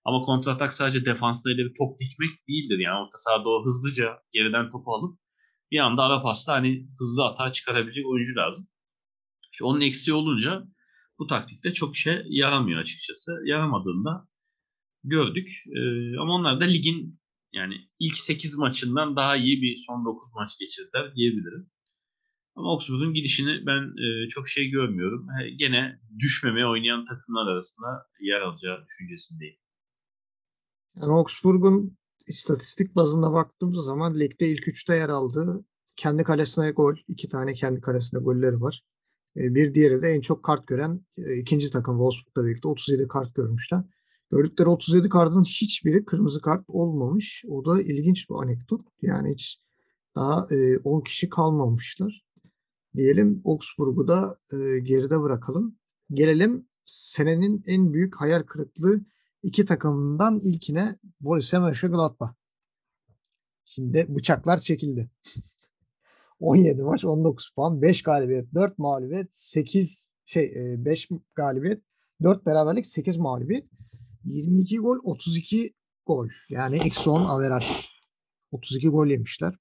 [0.04, 2.78] Ama kontra atak sadece defansla bir top dikmek değildir.
[2.78, 5.18] Yani orta sahada o hızlıca geriden topu alıp
[5.70, 8.68] bir anda ara pasta hani hızlı atağa çıkarabilecek oyuncu lazım.
[9.52, 10.64] İşte onun eksiği olunca
[11.18, 13.32] bu taktikte çok işe yaramıyor açıkçası.
[13.44, 14.28] Yaramadığında
[15.04, 15.48] gördük.
[15.66, 17.20] Ee, ama onlar da ligin
[17.52, 21.70] yani ilk 8 maçından daha iyi bir son 9 maç geçirdiler diyebilirim.
[22.56, 25.26] Ama Oxford'un gidişini ben e, çok şey görmüyorum.
[25.58, 27.86] Gene düşmemeye oynayan takımlar arasında
[28.20, 29.56] yer alacağı düşüncesindeyim.
[30.96, 35.64] Yani Augsburg'un istatistik bazında baktığımız zaman ligde ilk üçte yer aldı.
[35.96, 36.94] Kendi kalesine gol.
[37.08, 38.82] iki tane kendi kalesine golleri var.
[39.36, 43.34] E, bir diğeri de en çok kart gören e, ikinci takım Wolfsburg'la birlikte 37 kart
[43.34, 43.80] görmüşler.
[44.34, 47.44] Gördükleri 37 kartın hiçbiri kırmızı kart olmamış.
[47.48, 48.80] O da ilginç bir anekdot.
[49.02, 49.58] Yani hiç
[50.16, 50.46] daha
[50.84, 52.24] 10 kişi kalmamışlar.
[52.96, 54.38] Diyelim Augsburg'u da
[54.82, 55.78] geride bırakalım.
[56.10, 59.00] Gelelim senenin en büyük hayal kırıklığı
[59.42, 62.34] iki takımından ilkine Borussia Mönchengladbach.
[63.64, 65.10] Şimdi bıçaklar çekildi.
[66.40, 71.82] 17 maç 19 puan 5 galibiyet 4 mağlubiyet 8 şey 5 galibiyet
[72.22, 73.68] 4 beraberlik 8 mağlubiyet
[74.24, 75.74] 22 gol 32
[76.06, 77.88] gol yani eksi 10 averaj
[78.50, 79.54] 32 gol yemişler.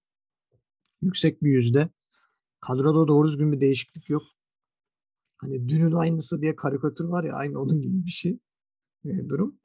[1.01, 1.89] Yüksek bir yüzde.
[2.59, 4.23] Kadroda doğru düzgün bir değişiklik yok.
[5.37, 8.39] Hani dünün aynısı diye karikatür var ya aynı onun gibi bir şey
[9.05, 9.59] e, durum.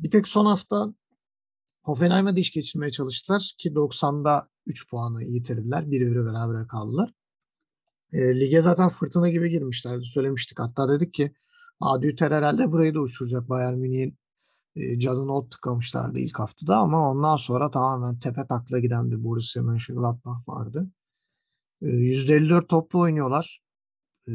[0.00, 0.94] Bir tek son hafta
[1.82, 5.90] Hoffenheim'e diş geçirmeye çalıştılar ki 90'da 3 puanı yitirdiler.
[5.90, 7.14] Bir biri beraber kaldılar.
[8.12, 10.04] E, lige zaten fırtına gibi girmişlerdi.
[10.04, 10.58] Söylemiştik.
[10.58, 11.34] Hatta dedik ki
[11.82, 13.48] Adüter herhalde burayı da uçuracak.
[13.48, 14.18] Bayern Münih'in
[14.76, 19.62] e, canını ot tıkamışlardı ilk haftada ama ondan sonra tamamen tepe takla giden bir Borussia
[19.62, 20.90] Mönchengladbach vardı.
[21.82, 23.60] E, %54 toplu oynuyorlar.
[24.28, 24.32] E,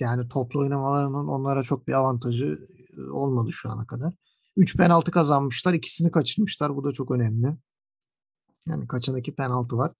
[0.00, 4.14] yani toplu oynamalarının onlara çok bir avantajı e, olmadı şu ana kadar.
[4.56, 5.74] 3 penaltı kazanmışlar.
[5.74, 6.76] ikisini kaçırmışlar.
[6.76, 7.56] Bu da çok önemli.
[8.66, 9.92] Yani kaçan iki penaltı var.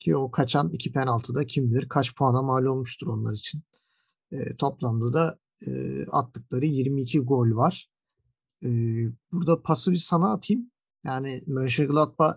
[0.00, 3.62] Ki o kaçan iki penaltı da kim bilir kaç puana mal olmuştur onlar için.
[4.32, 7.88] E, toplamda da e, attıkları 22 gol var.
[8.64, 8.68] E,
[9.32, 10.70] burada pası bir sana atayım.
[11.04, 12.34] Yani Mönchengladbach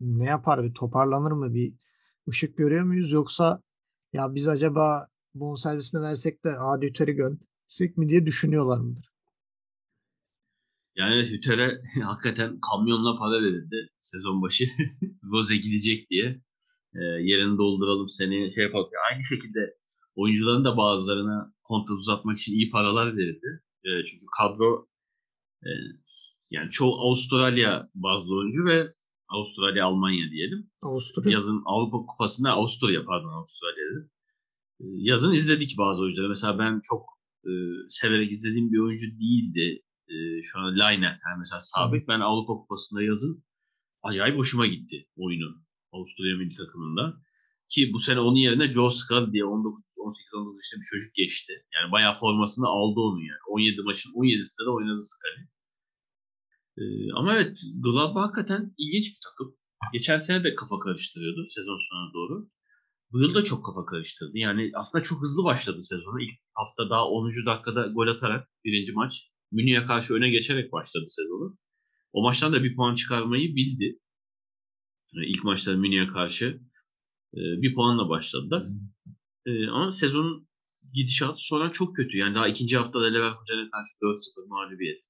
[0.00, 0.64] ne yapar?
[0.64, 1.54] Bir toparlanır mı?
[1.54, 1.74] Bir
[2.28, 3.12] ışık görüyor muyuz?
[3.12, 3.62] Yoksa
[4.12, 9.12] ya biz acaba bonservisini versek de adi Hüter'i gönderirsek mi diye düşünüyorlar mıdır?
[10.96, 14.64] Yani Hüter'e hakikaten kamyonla para verildi sezon başı.
[15.32, 16.42] Rose gidecek diye.
[16.94, 18.90] E, yerini dolduralım seni şey yapalım.
[19.10, 19.60] Aynı şekilde
[20.14, 23.62] oyuncuların da bazılarına kontrat uzatmak için iyi paralar verildi.
[23.84, 24.86] E, çünkü kadro
[25.64, 25.70] e,
[26.50, 28.94] yani çoğu Avustralya bazlı oyuncu ve
[29.28, 30.70] Avustralya Almanya diyelim.
[30.82, 31.32] Avusturya.
[31.32, 34.08] Yazın Avrupa Kupası'nda Avusturya pardon Avustralya'da.
[34.80, 36.28] E, yazın izledik bazı oyuncuları.
[36.28, 37.02] Mesela ben çok
[37.44, 37.50] e,
[37.88, 39.82] severek izlediğim bir oyuncu değildi.
[40.08, 42.08] E, şu an Lainer yani mesela sabit.
[42.08, 43.44] Ben Avrupa Kupası'nda yazın
[44.02, 47.20] acayip hoşuma gitti oyunu Avusturya milli takımında.
[47.68, 51.52] Ki bu sene onun yerine Joe Scully diye 19 18-19 yaşında bir çocuk geçti.
[51.74, 53.42] Yani bayağı formasını aldı onu yani.
[53.48, 55.44] 17 maçın 17'sinde de oynadı Scully.
[56.78, 59.56] Ee, ama evet Gladbach hakikaten ilginç bir takım.
[59.92, 62.50] Geçen sene de kafa karıştırıyordu sezon sonuna doğru.
[63.12, 64.38] Bu yıl da çok kafa karıştırdı.
[64.38, 66.22] Yani aslında çok hızlı başladı sezonu.
[66.22, 67.30] İlk hafta daha 10.
[67.46, 71.58] dakikada gol atarak birinci maç Münih'e karşı öne geçerek başladı sezonu.
[72.12, 73.98] O maçtan da bir puan çıkarmayı bildi.
[75.12, 76.60] Yani ilk maçta Münih'e karşı
[77.34, 78.66] e, bir puanla başladılar.
[79.46, 80.48] E, ama sezonun
[80.92, 82.16] gidişatı sonra çok kötü.
[82.16, 85.02] Yani daha ikinci haftada Leverkusen'e karşı 4-0 mağlubiyet.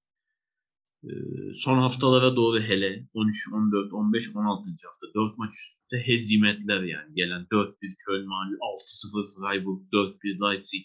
[1.04, 1.10] E,
[1.54, 4.70] son haftalara doğru hele 13, 14, 15, 16.
[4.70, 7.14] hafta 4 maç üstte hezimetler yani.
[7.14, 7.74] Gelen 4-1
[8.06, 10.84] Köln mağlup, 6-0 Freiburg, 4-1 Leipzig.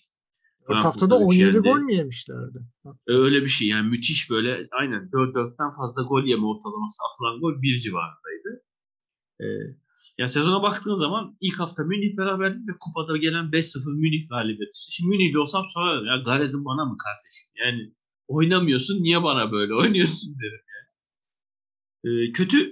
[0.69, 2.59] 4 haftada 17 gol mü yemişlerdi?
[3.07, 7.79] Öyle bir şey yani müthiş böyle aynen 4-4'ten fazla gol yeme ortalaması atılan gol bir
[7.79, 8.63] civarındaydı.
[9.41, 9.45] Ee,
[10.17, 14.71] yani sezona baktığın zaman ilk hafta Münih beraberlik ve kupada gelen 5-0 Münih galibiyeti.
[14.79, 17.49] İşte şimdi Münih'de olsam sonra ya Garez'in bana mı kardeşim?
[17.55, 17.93] Yani
[18.27, 20.87] oynamıyorsun niye bana böyle oynuyorsun derim yani.
[22.03, 22.71] Ee, kötü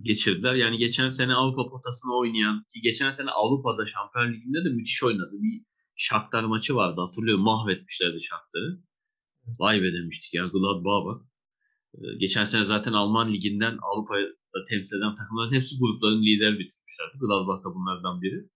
[0.00, 0.54] geçirdiler.
[0.54, 5.30] Yani geçen sene Avrupa potasını oynayan ki geçen sene Avrupa'da Şampiyon Ligi'nde de müthiş oynadı.
[5.32, 5.64] Bir
[5.96, 7.44] Shakhtar maçı vardı hatırlıyorum.
[7.44, 8.82] Mahvetmişlerdi Shakhtar'ı.
[9.58, 11.22] Vay be demiştik ya Gladbach'a bak.
[11.94, 14.20] Ee, geçen sene zaten Alman liginden Avrupa'da
[14.64, 17.18] temsil eden takımların hepsi grupların lider bitirmişlerdi.
[17.20, 18.48] Gladbach da bunlardan biri.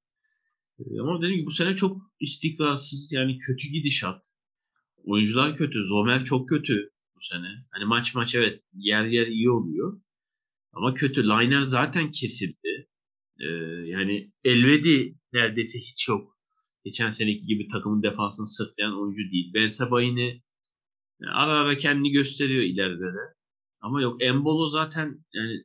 [0.78, 4.24] Ee, ama dediğim gibi bu sene çok istikrarsız yani kötü gidişat.
[5.04, 5.84] Oyuncular kötü.
[5.84, 7.66] Zomer çok kötü bu sene.
[7.70, 10.00] Hani maç maç evet yer yer iyi oluyor.
[10.72, 11.24] Ama kötü.
[11.24, 12.88] Liner zaten kesildi.
[13.40, 13.46] Ee,
[13.86, 16.36] yani Elvedi neredeyse hiç yok.
[16.84, 19.50] Geçen seneki gibi takımın defansını sırtlayan oyuncu değil.
[19.54, 20.40] Ben Sabay'ını
[21.28, 23.34] ara ara kendini gösteriyor ileride de.
[23.80, 25.64] Ama yok Embolo zaten yani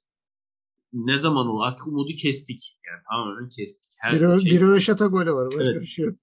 [0.96, 2.78] ne zaman o artık umudu kestik.
[2.88, 3.92] Yani tamamen kestik.
[4.00, 5.48] Her Bir, şey, bir Röveşata golü var.
[5.48, 5.82] Başka Evet.
[5.82, 6.16] bir şey yok.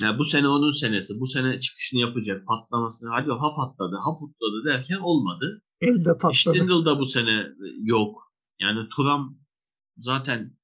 [0.00, 1.20] yani bu sene onun senesi.
[1.20, 2.46] Bu sene çıkışını yapacak.
[2.46, 3.08] Patlamasını.
[3.10, 5.62] Hadi ha patladı, ha putladı derken olmadı.
[5.80, 6.56] Elde patladı.
[6.58, 7.46] Stindl da bu sene
[7.82, 8.32] yok.
[8.60, 9.38] Yani Turam
[9.96, 10.56] zaten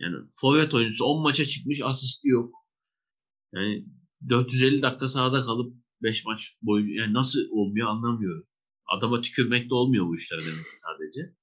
[0.00, 2.54] yani forvet oyuncusu 10 maça çıkmış asisti yok.
[3.54, 3.84] Yani
[4.28, 8.46] 450 dakika sahada kalıp 5 maç boyunca yani nasıl olmuyor anlamıyorum.
[8.86, 11.39] Adama tükürmek de olmuyor bu işler demek sadece.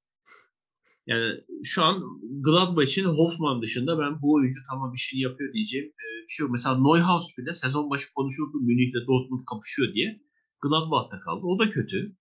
[1.08, 2.04] Yani şu an
[2.44, 6.52] Gladbach'in Hoffman dışında ben bu oyuncu tamam işini yapıyor diyeceğim e, bir şey yok.
[6.52, 10.22] Mesela Neuhaus bile sezon başı konuşuldu Münih'le Dortmund kapışıyor diye.
[10.62, 11.42] Gladbach'ta kaldı.
[11.46, 12.16] O da kötü.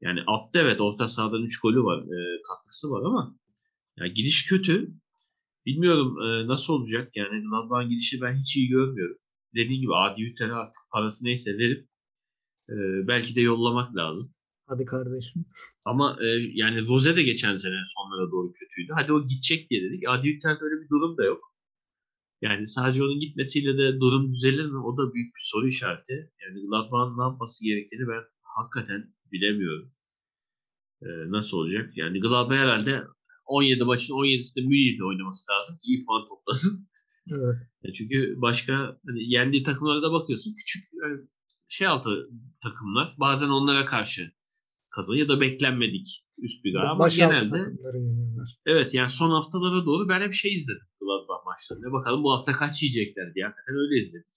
[0.00, 1.98] Yani attı evet orta sahadan 3 golü var.
[2.02, 3.36] e, katkısı var ama
[3.98, 4.94] ya gidiş kötü.
[5.66, 7.10] Bilmiyorum e, nasıl olacak.
[7.14, 9.16] Yani Gladbach'ın gidişi ben hiç iyi görmüyorum.
[9.54, 11.88] Dediğim gibi Adi Hütter'e artık parası neyse verip
[12.70, 12.74] e,
[13.08, 14.34] belki de yollamak lazım.
[14.74, 15.44] Hadi kardeşim.
[15.86, 18.92] Ama e, yani Rose de geçen sene sonlara doğru kötüydü.
[18.94, 20.02] Hadi o gidecek diye dedik.
[20.08, 21.54] Adi Hütter'de öyle bir durum da yok.
[22.42, 24.78] Yani sadece onun gitmesiyle de durum düzelir mi?
[24.78, 26.30] O da büyük bir soru işareti.
[26.42, 29.92] Yani Gladbach'ın ne yapması gerektiğini ben hakikaten bilemiyorum.
[31.02, 31.92] E, nasıl olacak?
[31.96, 33.02] Yani Gladbach herhalde
[33.46, 35.76] 17 maçın 17'sinde Münih'le oynaması lazım.
[35.76, 36.88] ki iyi puan toplasın.
[37.30, 37.56] Evet.
[37.82, 40.54] Ya çünkü başka hani yendiği takımlara da bakıyorsun.
[40.58, 41.20] Küçük yani
[41.68, 42.28] şey altı
[42.62, 43.14] takımlar.
[43.18, 44.32] Bazen onlara karşı
[44.94, 46.90] kazanıyor ya da beklenmedik üst bir galibiyet.
[46.90, 47.72] Ama genelde
[48.66, 51.92] evet yani son haftalara doğru ben hep şey izledim Gladbach maçlarını.
[51.92, 53.44] Bakalım bu hafta kaç yiyecekler diye.
[53.44, 54.34] Hakikaten öyle izledik.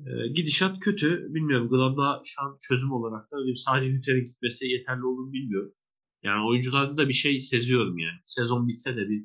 [0.00, 1.26] Ee, gidişat kötü.
[1.34, 5.72] Bilmiyorum Gladbach şu an çözüm olarak da öyle sadece Hütter'e gitmesi yeterli olur mu bilmiyorum.
[6.22, 8.18] Yani oyuncularda da bir şey seziyorum yani.
[8.24, 9.24] Sezon bitse de bir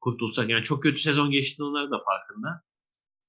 [0.00, 0.50] kurtulsak.
[0.50, 2.62] Yani çok kötü sezon geçti onlar da farkında.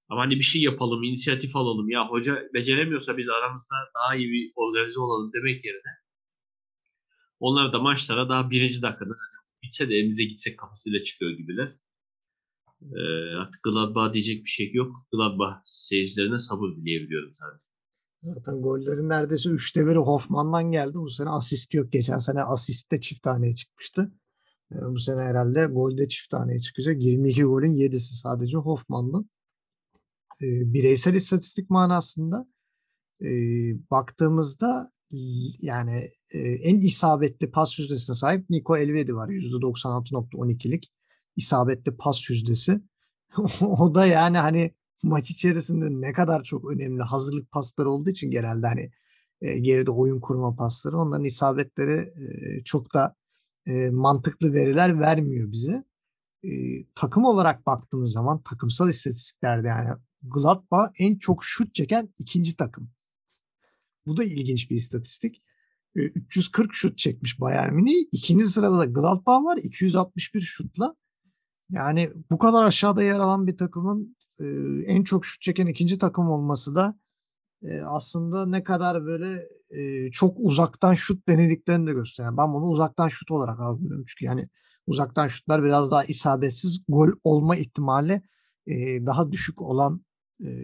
[0.09, 1.89] Ama hani bir şey yapalım, inisiyatif alalım.
[1.89, 6.04] Ya hoca beceremiyorsa biz aramızda daha iyi bir organize olalım demek yerine
[7.39, 9.13] onlar da maçlara daha birinci dakikada
[9.63, 11.79] bitse de elimize gitsek kafasıyla çıkıyor gibiler.
[12.81, 14.95] Ee, artık Gladbach diyecek bir şey yok.
[15.11, 17.65] Gladbach seyircilerine sabır dileyebiliyorum sadece.
[18.21, 20.93] Zaten gollerin neredeyse üçte biri Hoffman'dan geldi.
[20.93, 21.91] Bu sene asist yok.
[21.91, 24.11] Geçen sene asistte çift taneye çıkmıştı.
[24.71, 27.03] Ee, Bu sene herhalde golde çift taneye çıkacak.
[27.03, 29.29] 22 golün 7'si sadece Hoffman'dan.
[30.41, 32.47] Ee, Bireysel istatistik manasında
[33.21, 33.29] e,
[33.91, 34.91] baktığımızda
[35.61, 39.29] yani e, en isabetli pas yüzdesine sahip Nico Elvedi var.
[39.29, 40.91] %96.12'lik
[41.35, 42.81] isabetli pas yüzdesi.
[43.61, 44.71] o da yani hani
[45.03, 48.91] maç içerisinde ne kadar çok önemli hazırlık pasları olduğu için genelde hani
[49.41, 53.15] e, geride oyun kurma pasları onların isabetleri e, çok da
[53.67, 55.83] e, mantıklı veriler vermiyor bize.
[56.43, 56.49] E,
[56.95, 59.89] takım olarak baktığımız zaman takımsal istatistiklerde yani
[60.23, 62.94] Gladbach en çok şut çeken ikinci takım.
[64.05, 65.43] Bu da ilginç bir istatistik.
[65.95, 68.05] E, 340 şut çekmiş Bayern Münih.
[68.11, 70.95] İkinci sırada da Gladbach var 261 şutla.
[71.69, 74.45] Yani bu kadar aşağıda yer alan bir takımın e,
[74.85, 76.99] en çok şut çeken ikinci takım olması da
[77.63, 82.37] e, aslında ne kadar böyle e, çok uzaktan şut denediklerini de gösteriyor.
[82.37, 84.05] Ben bunu uzaktan şut olarak algılıyorum.
[84.07, 84.49] Çünkü yani
[84.87, 88.21] uzaktan şutlar biraz daha isabetsiz gol olma ihtimali
[89.05, 90.05] daha düşük olan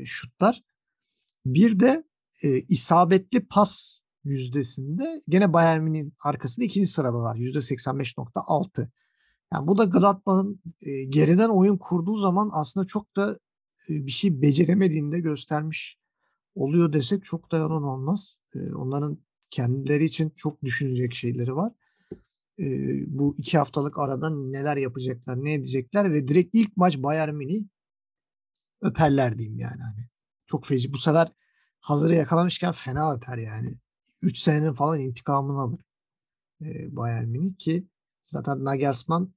[0.06, 0.62] şutlar.
[1.46, 2.04] Bir de
[2.44, 7.36] e, isabetli pas yüzdesinde gene Bayern Münih'in arkasında ikinci sırada var.
[7.36, 8.90] %85.6.
[9.54, 13.40] Yani bu da Gladbach'ın e, geriden oyun kurduğu zaman aslında çok da
[13.90, 15.98] e, bir şey beceremediğini de göstermiş
[16.56, 18.38] oluyor desek çok da yalan olmaz.
[18.56, 19.18] E, onların
[19.50, 21.74] kendileri için çok düşünecek şeyleri var.
[22.60, 22.66] E,
[23.08, 27.64] bu iki haftalık arada neler yapacaklar, ne edecekler ve direkt ilk maç Bayern Münih
[28.82, 29.82] öperler diyeyim yani.
[29.82, 30.08] Hani
[30.48, 30.94] çok feci.
[30.94, 31.28] Bu sefer
[31.82, 33.78] hazırı yakalamışken fena öper yani.
[34.22, 35.80] 3 senenin falan intikamını alır
[36.62, 37.88] e, Bayern Münih ki
[38.24, 39.34] zaten Nagelsmann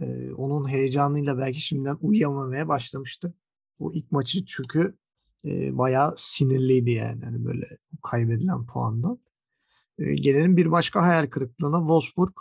[0.00, 3.34] e, onun heyecanıyla belki şimdiden uyuyamamaya başlamıştı.
[3.78, 4.98] O ilk maçı çünkü
[5.44, 7.66] e, bayağı sinirliydi yani hani böyle
[8.02, 9.18] kaybedilen puandan.
[9.98, 12.34] E, gelelim bir başka hayal kırıklığına Wolfsburg.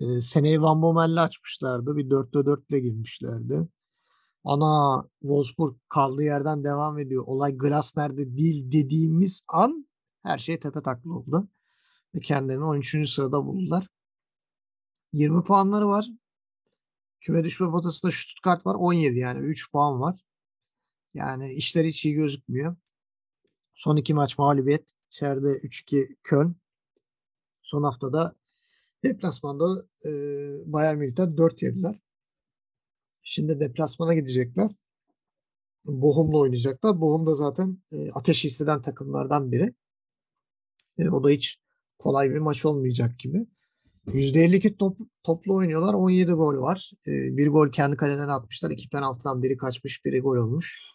[0.00, 1.96] E, seneyi Van Bommel'le açmışlardı.
[1.96, 3.68] Bir 4'te 4 ile girmişlerdi.
[4.44, 7.24] Ana Wolfsburg kaldığı yerden devam ediyor.
[7.26, 9.88] Olay Glasner'de değil dediğimiz an
[10.22, 11.48] her şey tepe taklı oldu.
[12.14, 13.10] Ve kendilerini 13.
[13.10, 13.88] sırada buldular.
[15.12, 16.08] 20 puanları var.
[17.20, 20.24] Küme düşme potasında Stuttgart var 17 yani 3 puan var.
[21.14, 22.76] Yani işler hiç iyi gözükmüyor.
[23.74, 24.90] Son iki maç mağlubiyet.
[25.06, 26.56] İçeride 3-2 Köln.
[27.62, 28.36] Son haftada
[29.04, 30.10] deplasmanda e,
[30.72, 32.00] Bayern Münih'ten 4 yediler.
[33.22, 34.70] Şimdi deplasmana gidecekler.
[35.84, 37.00] Bochum'la oynayacaklar.
[37.00, 39.74] Bochum da zaten e, ateş hisseden takımlardan biri.
[40.98, 41.58] E, o da hiç
[41.98, 43.46] kolay bir maç olmayacak gibi.
[44.06, 45.94] %52 top, toplu oynuyorlar.
[45.94, 46.90] 17 gol var.
[47.06, 48.70] E, bir gol kendi kalelerine atmışlar.
[48.70, 50.92] İki penaltıdan biri kaçmış, biri gol olmuş.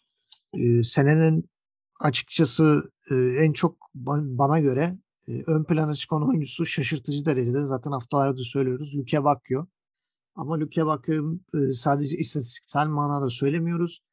[0.54, 1.50] E, senenin
[2.00, 4.98] açıkçası e, en çok bana göre
[5.28, 7.60] e, ön plana çıkan oyuncusu şaşırtıcı derecede.
[7.60, 8.96] Zaten haftalarda söylüyoruz.
[8.96, 9.68] Luke Bakio.
[10.38, 14.04] Ama Luke Bakio'yu e, sadece istatistiksel manada söylemiyoruz.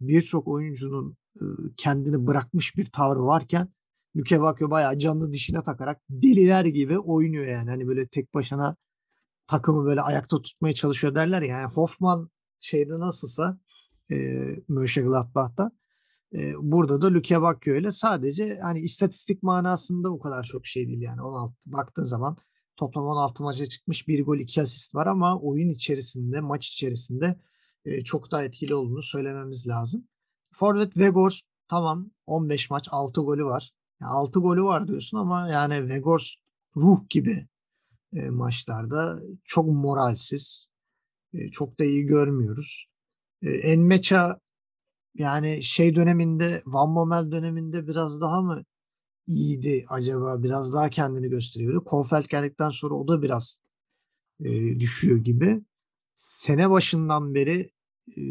[0.00, 1.44] Birçok oyuncunun e,
[1.76, 3.68] kendini bırakmış bir tavrı varken
[4.16, 7.70] Luke Bakio bayağı canlı dişine takarak deliler gibi oynuyor yani.
[7.70, 8.76] Hani böyle tek başına
[9.46, 11.60] takımı böyle ayakta tutmaya çalışıyor derler ya.
[11.60, 12.30] Yani Hoffman
[12.60, 13.60] şeyde nasılsa
[14.10, 14.16] e,
[14.68, 15.70] Mönchengladbach'ta
[16.34, 21.02] e, burada da Luke Bakio ile sadece hani istatistik manasında bu kadar çok şey değil
[21.02, 22.36] yani 16 baktığın zaman
[22.76, 27.40] toplam 16 maça çıkmış bir gol iki asist var ama oyun içerisinde maç içerisinde
[27.84, 30.08] e, çok daha etkili olduğunu söylememiz lazım.
[30.54, 33.72] Forvet Vegors tamam 15 maç 6 golü var.
[34.00, 36.34] Yani 6 golü var diyorsun ama yani Vegors
[36.76, 37.46] ruh gibi
[38.12, 40.68] e, maçlarda çok moralsiz.
[41.32, 42.86] E, çok da iyi görmüyoruz.
[43.42, 44.40] E, Enmeça
[45.14, 48.64] yani şey döneminde Van Bommel döneminde biraz daha mı
[49.26, 50.42] iyiydi acaba?
[50.42, 51.84] Biraz daha kendini gösteriyordu.
[51.84, 53.58] Kofeld geldikten sonra o da biraz
[54.40, 55.62] e, düşüyor gibi.
[56.14, 57.70] Sene başından beri
[58.16, 58.22] e,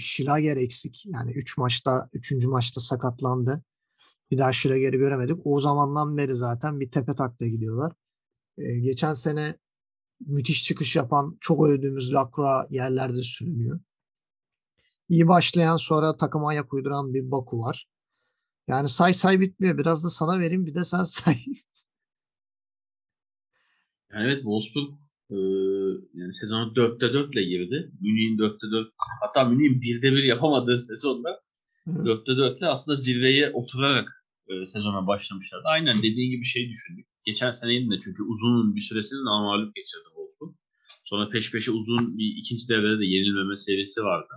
[0.00, 1.06] Schlager eksik.
[1.06, 2.32] Yani 3 üç maçta 3.
[2.46, 3.64] maçta sakatlandı.
[4.30, 5.38] Bir daha Schlager'i göremedik.
[5.44, 7.92] O zamandan beri zaten bir tepe takla gidiyorlar.
[8.58, 9.56] E, geçen sene
[10.20, 13.80] müthiş çıkış yapan çok övdüğümüz Lacroix yerlerde sürünüyor.
[15.08, 17.86] İyi başlayan sonra takıma ayak uyduran bir Baku var.
[18.68, 19.78] Yani say say bitmiyor.
[19.78, 21.34] Biraz da sana vereyim bir de sen say.
[24.12, 24.90] yani evet Wolfsburg
[25.30, 25.36] e,
[26.14, 27.92] yani sezonu 4'te 4 ile girdi.
[28.00, 31.40] Münih'in 4'te 4 hatta Münih'in 1'de 1 yapamadığı sezonda
[31.86, 35.64] 4'te 4 ile aslında zirveye oturarak e, sezona başlamışlardı.
[35.68, 37.06] Aynen dediğin gibi şey düşündük.
[37.24, 40.54] Geçen senenin de çünkü uzun bir süresini namalip geçirdi Wolfsburg.
[41.04, 44.34] Sonra peş peşe uzun bir ikinci devrede de yenilmeme serisi vardı.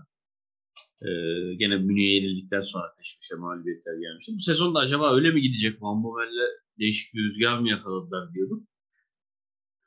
[1.01, 4.31] Ee, gene Münih'e yenildikten sonra peş peşe mağlubiyetler gelmişti.
[4.35, 5.81] Bu sezon da acaba öyle mi gidecek?
[5.81, 6.47] Van Bovel'le
[6.79, 8.67] değişik bir rüzgar mı yakaladılar diyordum.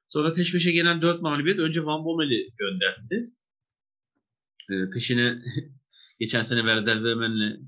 [0.09, 3.27] Sonra peş peşe gelen 4 mağlubiyet önce Van Bommel'i gönderdi.
[4.71, 5.43] Ee, peşine
[6.21, 7.61] geçen sene Werder Bremen'le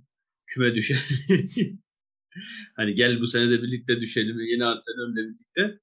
[0.46, 0.94] küme düşe
[2.76, 5.80] hani gel bu sene de birlikte düşelim yeni antrenörle birlikte.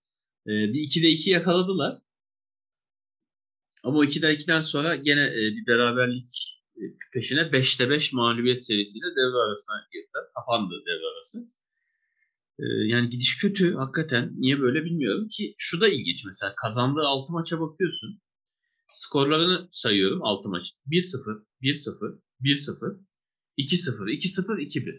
[0.47, 2.01] Ee, bir 2'de 2 yakaladılar.
[3.84, 6.61] Ama o 2'de 2'den sonra gene e, bir beraberlik
[7.13, 10.23] peşine 5'te 5 mağlubiyet serisiyle devre arasına girdiler.
[10.36, 11.38] Kapandı devre arası.
[12.59, 14.32] Ee, yani gidiş kötü hakikaten.
[14.38, 18.21] Niye böyle bilmiyorum ki şu da ilginç mesela kazandığı 6 maça bakıyorsun.
[18.88, 20.73] Skorlarını sayıyorum 6 maç.
[20.88, 22.99] 1-0, 1-0, 1-0,
[23.57, 24.95] 2-0, 2-0, 2-1.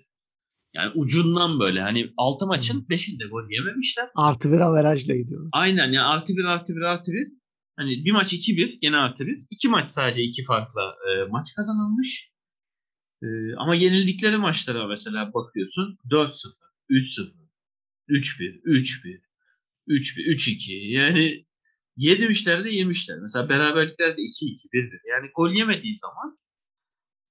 [0.75, 4.09] Yani ucundan böyle hani 6 maçın 5'inde gol yememişler.
[4.15, 5.49] Artı bir averajla gidiyor.
[5.53, 7.42] Aynen yani artı bir artı bir artı bir.
[7.77, 9.39] Hani bir maç 2-1 gene artı bir.
[9.51, 12.33] İki maç sadece iki farkla e, maç kazanılmış.
[13.23, 16.55] E, ama yenildikleri maçlara mesela bakıyorsun 4-0,
[16.91, 17.33] 3-0,
[18.09, 19.21] 3-1, 3-1,
[19.89, 20.73] 3-1, 3-2.
[20.73, 21.47] Yani
[21.97, 23.19] yedirmişler de yemişler.
[23.21, 25.01] Mesela beraberlikler de 2-2, 1-1.
[25.11, 26.39] Yani gol yemediği zaman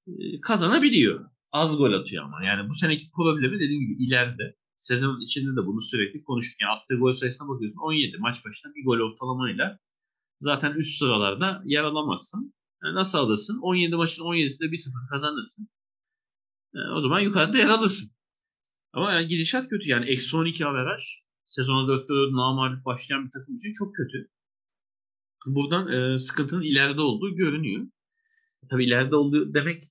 [0.07, 1.25] e, kazanabiliyor.
[1.51, 2.45] Az gol atıyor ama.
[2.45, 4.55] Yani bu seneki problemi dediğim gibi ileride.
[4.77, 6.61] Sezonun içinde de bunu sürekli konuştuk.
[6.61, 9.79] Yani attığı gol sayısına bakıyorsun 17 maç başına bir gol ortalamayla
[10.41, 12.53] zaten üst sıralarda yer alamazsın.
[12.83, 13.59] Yani nasıl alırsın?
[13.61, 15.69] 17 maçın 17'sinde 1-0 kazanırsın.
[16.73, 18.11] Yani o zaman yukarıda yer alırsın.
[18.93, 19.89] Ama yani gidişat kötü.
[19.89, 21.03] Yani eksi 12 averaj
[21.47, 24.29] sezona 4'te 4 namalip başlayan bir takım için çok kötü.
[25.45, 27.87] Buradan e, sıkıntının ileride olduğu görünüyor.
[28.69, 29.83] Tabii ileride olduğu demek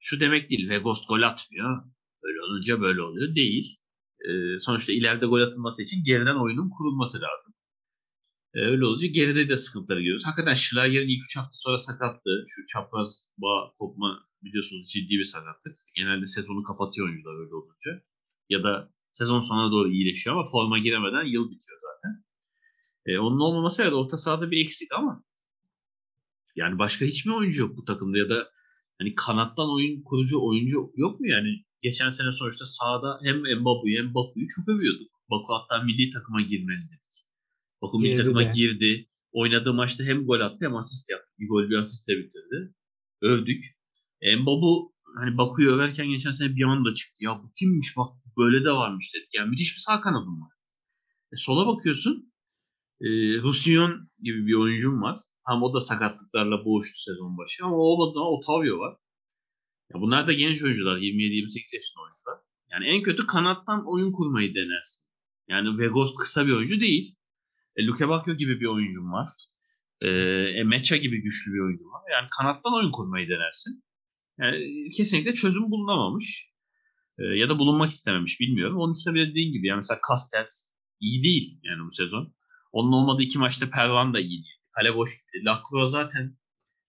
[0.00, 0.68] şu demek değil.
[0.68, 1.70] Ve Ghost gol atmıyor.
[2.22, 3.34] Böyle olunca böyle oluyor.
[3.34, 3.78] Değil.
[4.28, 7.54] E, sonuçta ileride gol atılması için geriden oyunun kurulması lazım.
[8.54, 10.26] E, öyle olunca geride de sıkıntıları görüyoruz.
[10.26, 15.78] Hakikaten Schlager'in ilk 3 hafta sonra sakatlığı, şu çapraz bağ kopma biliyorsunuz ciddi bir sakatlık.
[15.94, 18.04] Genelde sezonu kapatıyor oyuncular öyle olunca.
[18.48, 22.24] Ya da sezon sonuna doğru iyileşiyor ama forma giremeden yıl bitiyor zaten.
[23.06, 25.24] E, onun olmaması evet orta sahada bir eksik ama
[26.56, 28.50] yani başka hiç mi oyuncu yok bu takımda ya da
[28.98, 31.64] hani kanattan oyun kurucu oyuncu yok mu yani?
[31.82, 35.10] Geçen sene sonuçta sahada hem Mbappe'yi hem Baku'yu çok övüyorduk.
[35.30, 37.01] Baku hatta milli takıma girmeli
[37.82, 39.08] Baku milli takıma girdi.
[39.32, 41.30] Oynadığı maçta hem gol attı hem asist yaptı.
[41.38, 42.74] Bir gol bir asist de bitirdi.
[43.20, 43.64] Övdük.
[44.38, 47.24] Mbabu hani Baku'yu överken geçen sene bir anda çıktı.
[47.24, 49.28] Ya bu kimmiş bak böyle de varmış dedik.
[49.34, 50.52] Yani müthiş bir sağ kanadım var.
[51.32, 52.32] E, sola bakıyorsun.
[53.00, 53.08] E,
[53.42, 55.20] Roussillon gibi bir oyuncum var.
[55.46, 58.96] Tam o da sakatlıklarla boğuştu sezon başı ama olmadığı zaman Otavio var.
[59.94, 60.96] Ya bunlar da genç oyuncular.
[60.96, 62.38] 27-28 yaşında oyuncular.
[62.70, 65.06] Yani en kötü kanattan oyun kurmayı denersin.
[65.48, 67.16] Yani Vegos kısa bir oyuncu değil.
[67.76, 69.28] E, Luke Bakio gibi bir oyuncum var.
[70.00, 70.08] E,
[70.58, 72.02] e, Mecha gibi güçlü bir oyuncum var.
[72.12, 73.84] Yani kanattan oyun kurmayı denersin.
[74.38, 76.52] Yani kesinlikle çözüm bulunamamış.
[77.18, 78.76] E, ya da bulunmak istememiş bilmiyorum.
[78.76, 80.68] Onun üstüne bir dediğin gibi yani mesela Castells
[81.00, 82.34] iyi değil yani bu sezon.
[82.72, 84.58] Onun olmadığı iki maçta Pervan da iyi değil.
[84.74, 85.10] Kale boş.
[85.46, 86.36] Lacroix zaten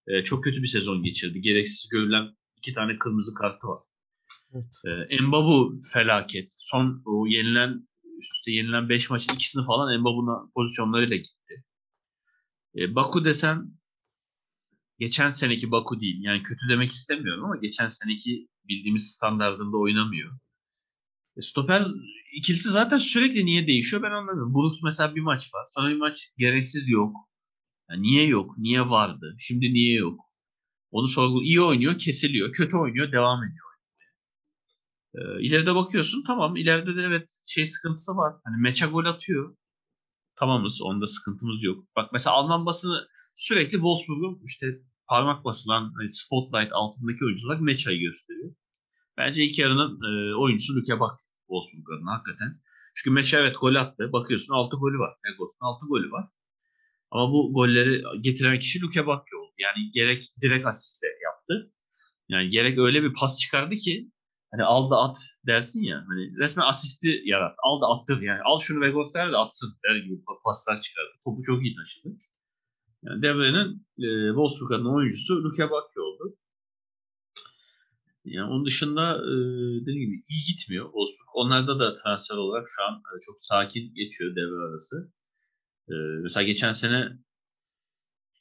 [0.07, 1.41] e, çok kötü bir sezon geçirdi.
[1.41, 2.27] Gereksiz görülen
[2.57, 3.81] iki tane kırmızı kartı var.
[4.53, 5.09] Evet.
[5.09, 6.53] E, Mbabu felaket.
[6.57, 7.87] Son o yenilen
[8.19, 11.65] üst üste yenilen 5 maçın ikisini falan Mbabu'nun pozisyonlarıyla gitti.
[12.75, 13.79] E, Baku desen
[14.99, 16.17] geçen seneki Baku değil.
[16.21, 20.39] Yani kötü demek istemiyorum ama geçen seneki bildiğimiz standartında oynamıyor.
[21.37, 21.85] E, stoper
[22.33, 24.53] ikilisi zaten sürekli niye değişiyor ben anlamıyorum.
[24.53, 25.65] Brooks mesela bir maç var.
[25.75, 27.15] Sonra bir maç gereksiz yok.
[27.89, 28.57] Yani niye yok?
[28.57, 29.35] Niye vardı?
[29.39, 30.19] Şimdi niye yok?
[30.91, 31.43] Onu sorgul.
[31.43, 32.51] iyi oynuyor, kesiliyor.
[32.51, 33.72] Kötü oynuyor, devam ediyor.
[35.15, 38.35] Ee, ileride bakıyorsun tamam ileride de evet şey sıkıntısı var.
[38.43, 39.55] Hani meça gol atıyor.
[40.35, 41.85] Tamamız onda sıkıntımız yok.
[41.95, 44.67] Bak mesela Alman basını sürekli Wolfsburg'un işte
[45.07, 48.55] parmak basılan hani spotlight altındaki oyuncular meçayı gösteriyor.
[49.17, 52.61] Bence ilk yarının e, oyuncusu Luke Bak Wolfsburg'un hakikaten.
[52.95, 54.09] Çünkü Meça evet gol attı.
[54.13, 55.13] Bakıyorsun 6 golü var.
[55.25, 56.29] Negos'un 6 golü var.
[57.11, 59.53] Ama bu golleri getiren kişi Luke Bakio oldu.
[59.57, 61.73] Yani gerek direkt asiste yaptı.
[62.29, 64.11] Yani gerek öyle bir pas çıkardı ki
[64.53, 66.05] hani al da at dersin ya.
[66.07, 67.55] Hani resmen asisti yarat.
[67.63, 68.41] Al da attır yani.
[68.45, 71.11] Al şunu Vegos der de atsın der gibi paslar çıkardı.
[71.23, 72.09] Topu çok iyi taşıdı.
[73.03, 76.37] Yani devrenin e, Wolfsburg'un oyuncusu Luke Bakio oldu.
[78.25, 79.33] Yani onun dışında e,
[79.81, 81.27] dediğim gibi iyi gitmiyor Wolfsburg.
[81.33, 85.11] Onlarda da transfer olarak şu an e, çok sakin geçiyor devre arası.
[85.89, 85.93] E,
[86.23, 87.09] mesela geçen sene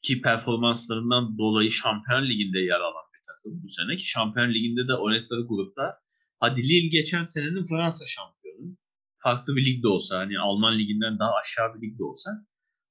[0.02, 4.94] ki performanslarından dolayı Şampiyon Ligi'nde yer alan bir takım bu sene ki Şampiyon Ligi'nde de
[4.94, 6.01] oynadıkları grupta
[6.42, 8.76] hadi Lille geçen senenin Fransa şampiyonu.
[9.18, 12.30] Farklı bir ligde olsa hani Alman liginden daha aşağı bir ligde olsa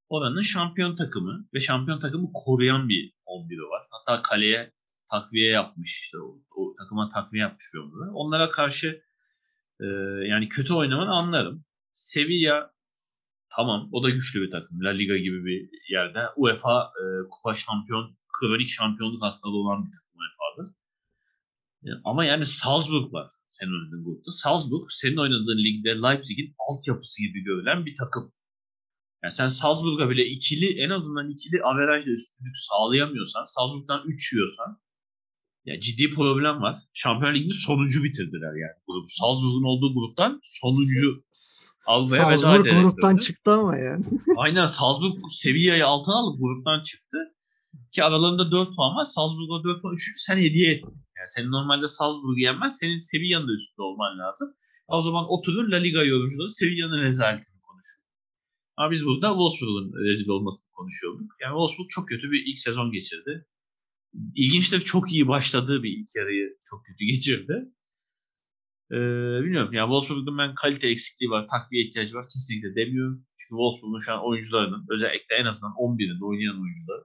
[0.10, 3.88] oranın şampiyon takımı ve şampiyon takımı koruyan bir 11'i var.
[3.90, 4.74] Hatta kaleye
[5.12, 8.08] takviye yapmış işte o, o takıma takviye yapmış bir oyuncular.
[8.14, 9.02] Onlara karşı
[9.80, 9.86] e,
[10.28, 11.66] yani kötü oynamanı anlarım.
[11.94, 12.74] Sevilla
[13.56, 14.84] tamam o da güçlü bir takım.
[14.84, 16.28] La Liga gibi bir yerde.
[16.36, 20.76] UEFA e, kupa şampiyon, kronik şampiyonluk hastalığı olan bir takım UEFA'da.
[21.86, 23.32] E, ama yani Salzburg var
[23.62, 24.32] senin oynadığın grupta.
[24.32, 28.34] Salzburg senin oynadığın ligde Leipzig'in altyapısı gibi görülen bir takım.
[29.24, 34.82] Yani sen Salzburg'a bile ikili en azından ikili averajla üstünlük sağlayamıyorsan, Salzburg'dan 3 yiyorsan
[35.66, 36.76] ya ciddi problem var.
[36.94, 39.12] Şampiyon Ligi'ni sonuncu bitirdiler yani grup.
[39.12, 41.24] Salzburg'un olduğu gruptan sonuncu
[41.86, 43.24] almaya veda Salzburg gruptan döndü.
[43.24, 44.06] çıktı ama yani.
[44.38, 47.18] Aynen Salzburg Sevilla'yı altına alıp gruptan çıktı.
[47.92, 49.06] Ki aralarında 4 puan var.
[49.06, 49.96] Salzburg'a 4 puan.
[50.06, 51.04] Çünkü sen hediye ettin.
[51.22, 52.78] Yani senin normalde Salzburg'u yenmez.
[52.78, 54.48] Senin Sevilla'nın da üstünde olman lazım.
[54.88, 58.04] O zaman oturur La Liga yorumcuları Sevilla'nın rezaletini konuşuyor.
[58.78, 61.32] Ama biz burada Wolfsburg'un rezil olmasını konuşuyorduk.
[61.42, 63.48] Yani Wolfsburg çok kötü bir ilk sezon geçirdi.
[64.36, 67.56] İlginçtir çok iyi başladığı bir ilk yarıyı çok kötü geçirdi.
[68.92, 68.96] Ee,
[69.44, 69.74] bilmiyorum.
[69.74, 73.26] Yani Wolfsburg'un ben kalite eksikliği var, takviye ihtiyacı var kesinlikle demiyorum.
[73.38, 77.04] Çünkü Wolfsburg'un şu an oyuncularının özellikle en azından 11'inde oynayan oyuncuları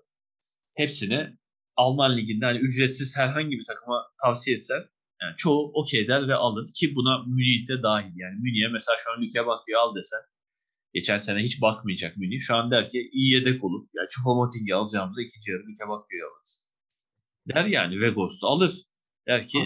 [0.74, 1.36] hepsini
[1.76, 4.82] Alman liginde hani ücretsiz herhangi bir takıma tavsiye etsen
[5.22, 8.12] yani çoğu okey der ve alır ki buna Münih de dahil.
[8.16, 10.20] Yani Münih'e mesela şu an Lük'e bakıyor al desen
[10.94, 12.40] geçen sene hiç bakmayacak Münih.
[12.40, 13.86] Şu an der ki iyi yedek olur.
[13.94, 16.66] Yani Choupo-Moting'i alacağımıza ikinci yarı Lük'e bakıyor alırız.
[17.54, 18.86] Der yani ve Ghost'u alır.
[19.26, 19.58] Der ki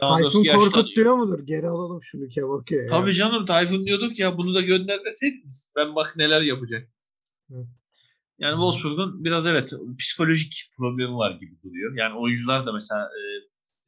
[0.00, 1.38] Tayfun Korkut diyor mudur?
[1.46, 2.82] Geri alalım şunu Kebakı'ya.
[2.82, 2.88] ya.
[2.88, 5.72] Tabii canım Tayfun diyorduk ya bunu da göndermeseydiniz.
[5.76, 6.88] Ben bak neler yapacak.
[7.54, 7.66] Evet.
[8.38, 11.96] Yani Wolfsburg'un biraz evet psikolojik problemi var gibi duruyor.
[11.96, 13.22] Yani oyuncular da mesela e,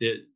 [0.00, 0.26] de,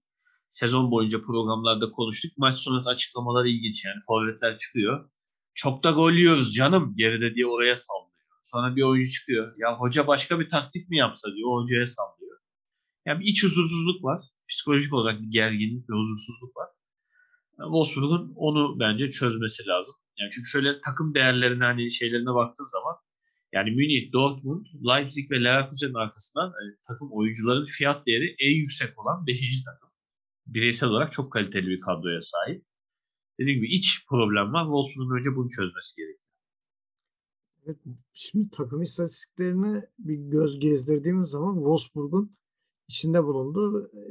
[0.49, 2.33] sezon boyunca programlarda konuştuk.
[2.39, 4.01] Maç sonrası açıklamalar ilginç yani.
[4.07, 5.11] Forvetler çıkıyor.
[5.55, 8.11] Çok da gol yiyoruz canım geride diye oraya sallıyor.
[8.45, 9.55] Sonra bir oyuncu çıkıyor.
[9.57, 11.49] Ya hoca başka bir taktik mi yapsa diyor.
[11.49, 12.39] O hocaya sallıyor.
[13.07, 14.21] Yani bir iç huzursuzluk var.
[14.49, 16.69] Psikolojik olarak bir gerginlik ve huzursuzluk var.
[17.59, 19.95] Yani Wolfsburg'un onu bence çözmesi lazım.
[20.19, 22.97] Yani çünkü şöyle takım değerlerine hani şeylerine baktığın zaman
[23.55, 29.27] yani Münih, Dortmund, Leipzig ve Leverkusen'in arkasından e, takım oyuncuların fiyat değeri en yüksek olan
[29.27, 29.65] 5.
[29.65, 29.91] takım.
[30.47, 32.65] Bireysel olarak çok kaliteli bir kadroya sahip.
[33.39, 34.65] Dediğim gibi iç problem var.
[34.65, 36.21] Wolfsburg'un önce bunu çözmesi gerekiyor.
[37.67, 37.79] Evet,
[38.13, 42.37] şimdi takım istatistiklerine bir göz gezdirdiğimiz zaman Wolfsburg'un
[42.89, 44.03] içinde bulunduğu e,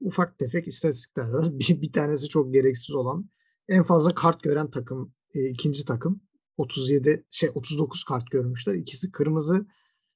[0.00, 1.52] ufak tefek istatistikler var.
[1.58, 3.30] Bir, bir tanesi çok gereksiz olan
[3.68, 6.20] en fazla kart gören takım e, ikinci takım
[6.60, 8.74] 37 şey 39 kart görmüşler.
[8.74, 9.66] İkisi kırmızı.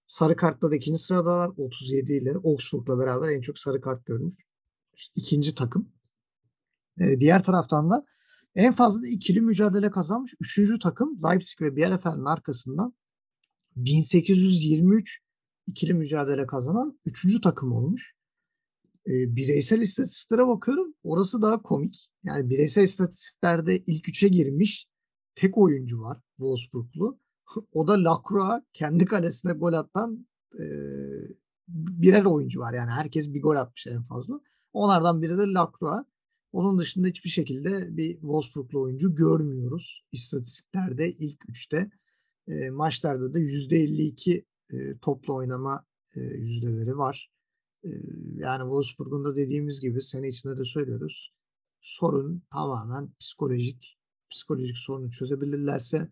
[0.06, 1.50] Sarı kartla da ikinci sıradalar.
[1.56, 4.34] 37 ile Augsburg'la beraber en çok sarı kart görmüş.
[5.16, 5.92] İkinci takım.
[7.00, 8.06] Ee, diğer taraftan da
[8.54, 10.34] en fazla da ikili mücadele kazanmış.
[10.40, 12.94] Üçüncü takım Leipzig ve Bielefeld'in arkasından
[13.76, 15.20] 1823
[15.66, 18.14] ikili mücadele kazanan üçüncü takım olmuş.
[19.06, 20.94] E, bireysel istatistiklere bakıyorum.
[21.02, 22.10] Orası daha komik.
[22.24, 24.86] Yani bireysel istatistiklerde ilk üçe girmiş
[25.34, 27.18] tek oyuncu var Wolfsburglu.
[27.72, 30.64] O da Lacroix kendi kalesine gol atan e,
[31.68, 32.74] birer oyuncu var.
[32.74, 34.40] Yani herkes bir gol atmış en fazla.
[34.72, 36.04] Onlardan biri de Lacroix.
[36.52, 40.04] Onun dışında hiçbir şekilde bir Wolfsburglu oyuncu görmüyoruz.
[40.12, 41.90] İstatistiklerde ilk üçte.
[42.48, 47.30] E, maçlarda da %52 e, toplu oynama e, yüzdeleri var.
[47.84, 47.88] E,
[48.34, 51.32] yani Wolfsburg'un da dediğimiz gibi sene içinde de söylüyoruz.
[51.80, 53.98] Sorun tamamen psikolojik.
[54.30, 56.08] Psikolojik sorunu çözebilirlerse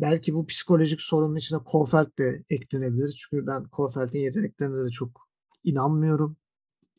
[0.00, 3.26] belki bu psikolojik sorunun içine Kofeld de eklenebilir.
[3.30, 5.28] Çünkü ben Kofeld'in yeteneklerine de çok
[5.64, 6.36] inanmıyorum.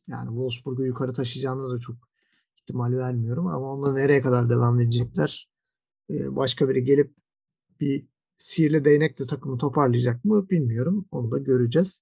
[0.08, 1.96] Yani Wolfsburg'u yukarı taşıyacağına da çok
[2.62, 3.48] ihtimal vermiyorum.
[3.48, 5.50] Ama onda nereye kadar devam edecekler?
[6.10, 7.16] Ee, başka biri gelip
[7.80, 11.06] bir sihirli değnekle takımı toparlayacak mı bilmiyorum.
[11.12, 12.02] Onu da göreceğiz.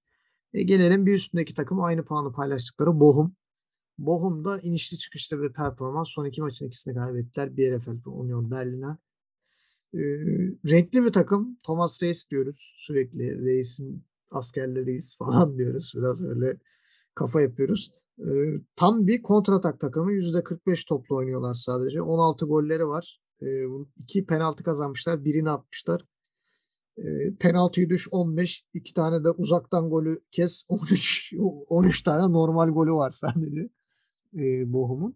[0.54, 3.36] E, gelelim bir üstündeki takım aynı puanı paylaştıkları Bochum.
[3.98, 6.10] Bochum da inişli çıkışlı bir performans.
[6.10, 7.58] Son iki maçın ikisini kaybettiler.
[7.58, 8.98] Bielefeld ve Union Berlin'e.
[9.94, 10.00] E,
[10.70, 11.60] renkli bir takım.
[11.64, 13.46] Thomas Reis diyoruz sürekli.
[13.46, 15.94] Reis'in askerleriyiz falan diyoruz.
[15.96, 16.60] Biraz öyle
[17.16, 17.92] kafa yapıyoruz.
[18.20, 18.30] E,
[18.76, 20.12] tam bir kontratak takımı.
[20.12, 22.02] %45 toplu oynuyorlar sadece.
[22.02, 23.22] 16 golleri var.
[23.42, 23.48] E,
[23.98, 25.26] iki penaltı kazanmışlar.
[25.26, 26.06] Birini atmışlar.
[26.98, 28.66] E, penaltıyı düş 15.
[28.74, 30.64] iki tane de uzaktan golü kes.
[30.70, 31.34] 13
[31.70, 33.70] 13 tane normal golü var sadece
[34.34, 35.16] e, Bochum'un.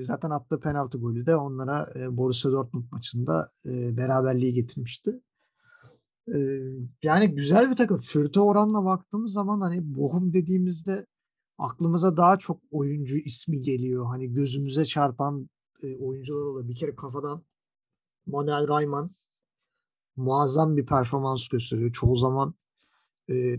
[0.00, 5.20] Zaten attığı penaltı golü de onlara Borussia Dortmund maçında beraberliği getirmişti.
[7.02, 7.96] Yani güzel bir takım.
[7.96, 11.06] Fürt'e oranla baktığımız zaman hani Bochum dediğimizde
[11.58, 14.06] aklımıza daha çok oyuncu ismi geliyor.
[14.06, 15.48] Hani gözümüze çarpan
[16.00, 16.68] oyuncular oluyor.
[16.68, 17.44] Bir kere kafadan
[18.26, 19.10] Manuel Rayman
[20.16, 21.92] muazzam bir performans gösteriyor.
[21.92, 22.54] Çoğu zaman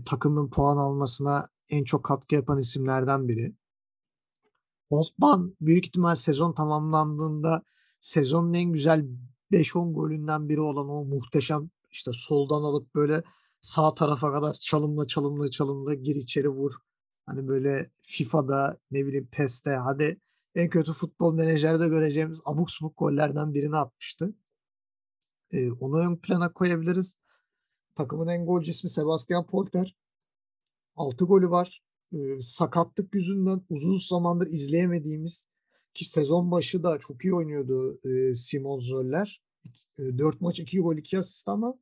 [0.06, 3.54] takımın puan almasına en çok katkı yapan isimlerden biri.
[4.90, 7.62] Holtman büyük ihtimal sezon tamamlandığında
[8.00, 9.06] sezonun en güzel
[9.52, 13.22] 5-10 golünden biri olan o muhteşem işte soldan alıp böyle
[13.60, 16.72] sağ tarafa kadar çalımla çalımla çalımla gir içeri vur.
[17.26, 20.20] Hani böyle FIFA'da ne bileyim PES'te hadi
[20.54, 24.34] en kötü futbol menajerde göreceğimiz abuk subuk gollerden birini atmıştı.
[25.52, 27.18] Ee, onu ön plana koyabiliriz.
[27.94, 29.96] Takımın en golcü ismi Sebastian Polter.
[30.96, 31.82] 6 golü var
[32.12, 35.48] e, sakatlık yüzünden uzun zamandır izleyemediğimiz
[35.94, 39.42] ki sezon başı da çok iyi oynuyordu e, Simon Zoller.
[39.98, 41.78] E, 4 maç 2 gol 2 asist ama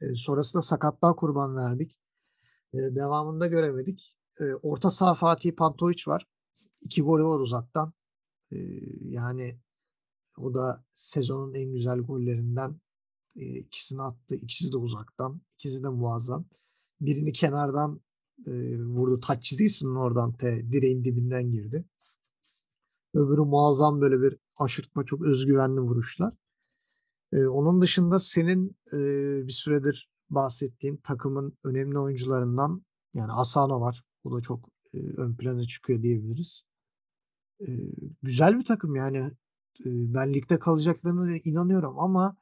[0.00, 2.00] e, sonrasında sakatlığa kurban verdik.
[2.72, 4.18] E, devamında göremedik.
[4.40, 6.26] E, orta saha Fatih Pantovic var.
[6.80, 7.92] 2 golü var uzaktan.
[8.52, 8.56] E,
[9.00, 9.60] yani
[10.38, 12.80] o da sezonun en güzel gollerinden
[13.36, 14.34] e, ikisini attı.
[14.34, 15.40] İkisi de uzaktan.
[15.54, 16.48] İkisi de muazzam.
[17.00, 18.00] Birini kenardan
[18.46, 19.20] e, vurdu.
[19.20, 21.84] Taç çizgisinin oradan te, direğin dibinden girdi.
[23.14, 26.34] Öbürü muazzam böyle bir aşırtma çok özgüvenli vuruşlar.
[27.32, 28.98] E, onun dışında senin e,
[29.46, 32.84] bir süredir bahsettiğin takımın önemli oyuncularından
[33.14, 34.02] yani Asano var.
[34.24, 36.64] O da çok e, ön plana çıkıyor diyebiliriz.
[37.60, 37.68] E,
[38.22, 39.18] güzel bir takım yani.
[39.80, 42.36] E, ben ligde kalacaklarına inanıyorum ama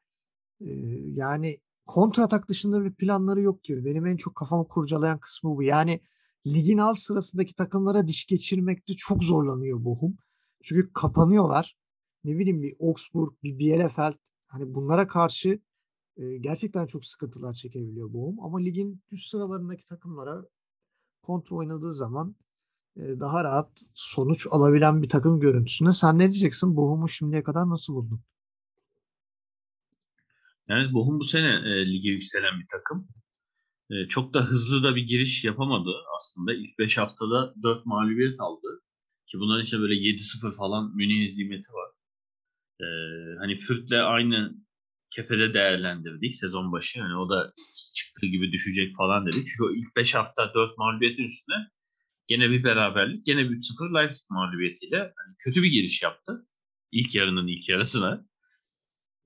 [0.60, 0.70] e,
[1.14, 3.84] yani kontratak dışında bir planları yok gibi.
[3.84, 5.62] Benim en çok kafamı kurcalayan kısmı bu.
[5.62, 6.00] Yani
[6.46, 10.16] ligin alt sırasındaki takımlara diş geçirmekte çok zorlanıyor Bochum.
[10.62, 11.76] Çünkü kapanıyorlar.
[12.24, 14.14] Ne bileyim bir Augsburg, bir Bielefeld
[14.46, 15.60] hani bunlara karşı
[16.16, 18.40] e, gerçekten çok sıkıntılar çekebiliyor Bochum.
[18.40, 20.44] Ama ligin üst sıralarındaki takımlara
[21.22, 22.36] kontrol oynadığı zaman
[22.96, 25.92] e, daha rahat sonuç alabilen bir takım görüntüsünde.
[25.92, 26.76] Sen ne diyeceksin?
[26.76, 28.20] Bochum'u şimdiye kadar nasıl buldun?
[30.68, 33.08] Yani Bochum bu sene e, lige yükselen bir takım.
[33.90, 36.54] E, çok da hızlı da bir giriş yapamadı aslında.
[36.54, 38.82] İlk 5 haftada 4 mağlubiyet aldı.
[39.26, 41.90] Ki bunların işte böyle 7-0 falan Münih hizmeti var.
[42.80, 42.86] E,
[43.38, 44.54] hani Fürth'le aynı
[45.10, 46.98] kefede değerlendirdik sezon başı.
[46.98, 47.52] Yani o da
[47.94, 49.46] çıktığı gibi düşecek falan dedik.
[49.46, 51.56] Çünkü o ilk 5 hafta 4 mağlubiyetin üstüne
[52.28, 56.46] gene bir beraberlik, gene bir 3-0 Leipzig mağlubiyetiyle yani kötü bir giriş yaptı.
[56.92, 58.27] İlk yarının ilk yarısına.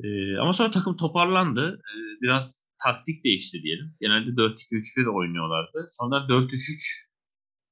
[0.02, 1.80] Ee, ama sonra takım toparlandı.
[1.80, 3.96] Ee, biraz taktik değişti diyelim.
[4.00, 5.92] Genelde 4-2-3-1 oynuyorlardı.
[6.00, 7.08] Sonra 4-3-3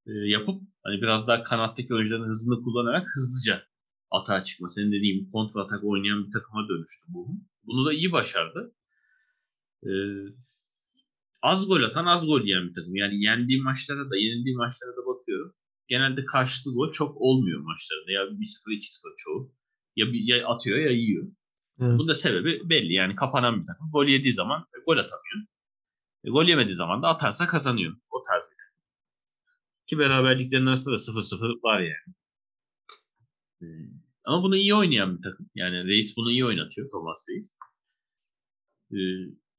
[0.07, 3.63] e, yapıp hani biraz daha kanattaki oyuncuların hızını kullanarak hızlıca
[4.11, 4.69] atağa çıkma.
[4.69, 7.29] Senin dediğin gibi kontra atak oynayan bir takıma dönüştü bu.
[7.65, 8.75] Bunu da iyi başardı.
[9.87, 9.91] Ee,
[11.43, 12.97] az gol atan az gol yiyen bir takım.
[12.97, 15.55] Yani yendiği maçlara da yenildiği maçlara da bakıyorum.
[15.89, 18.11] Genelde karşılıklı gol çok olmuyor maçlarında.
[18.13, 19.55] Ya 1-0 2-0 çoğu.
[19.97, 21.29] Ya, ya atıyor ya yiyor.
[21.81, 21.99] Evet.
[21.99, 22.93] Bunun da sebebi belli.
[22.93, 23.91] Yani kapanan bir takım.
[23.91, 25.47] Gol yediği zaman gol atamıyor.
[26.25, 27.97] E, gol yemediği zaman da atarsa kazanıyor.
[28.11, 28.77] O tarz bir takım.
[29.87, 32.15] Ki beraberliklerin arasında da 0-0 var yani.
[33.63, 33.67] E,
[34.25, 35.51] ama bunu iyi oynayan bir takım.
[35.55, 36.91] Yani Reis bunu iyi oynatıyor.
[36.91, 37.57] Thomas Reis.
[38.93, 38.99] E,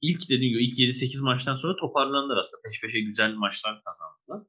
[0.01, 2.61] ilk dediğim gibi ilk 7-8 maçtan sonra toparlandılar aslında.
[2.65, 4.47] Peş peşe güzel maçlar kazandılar.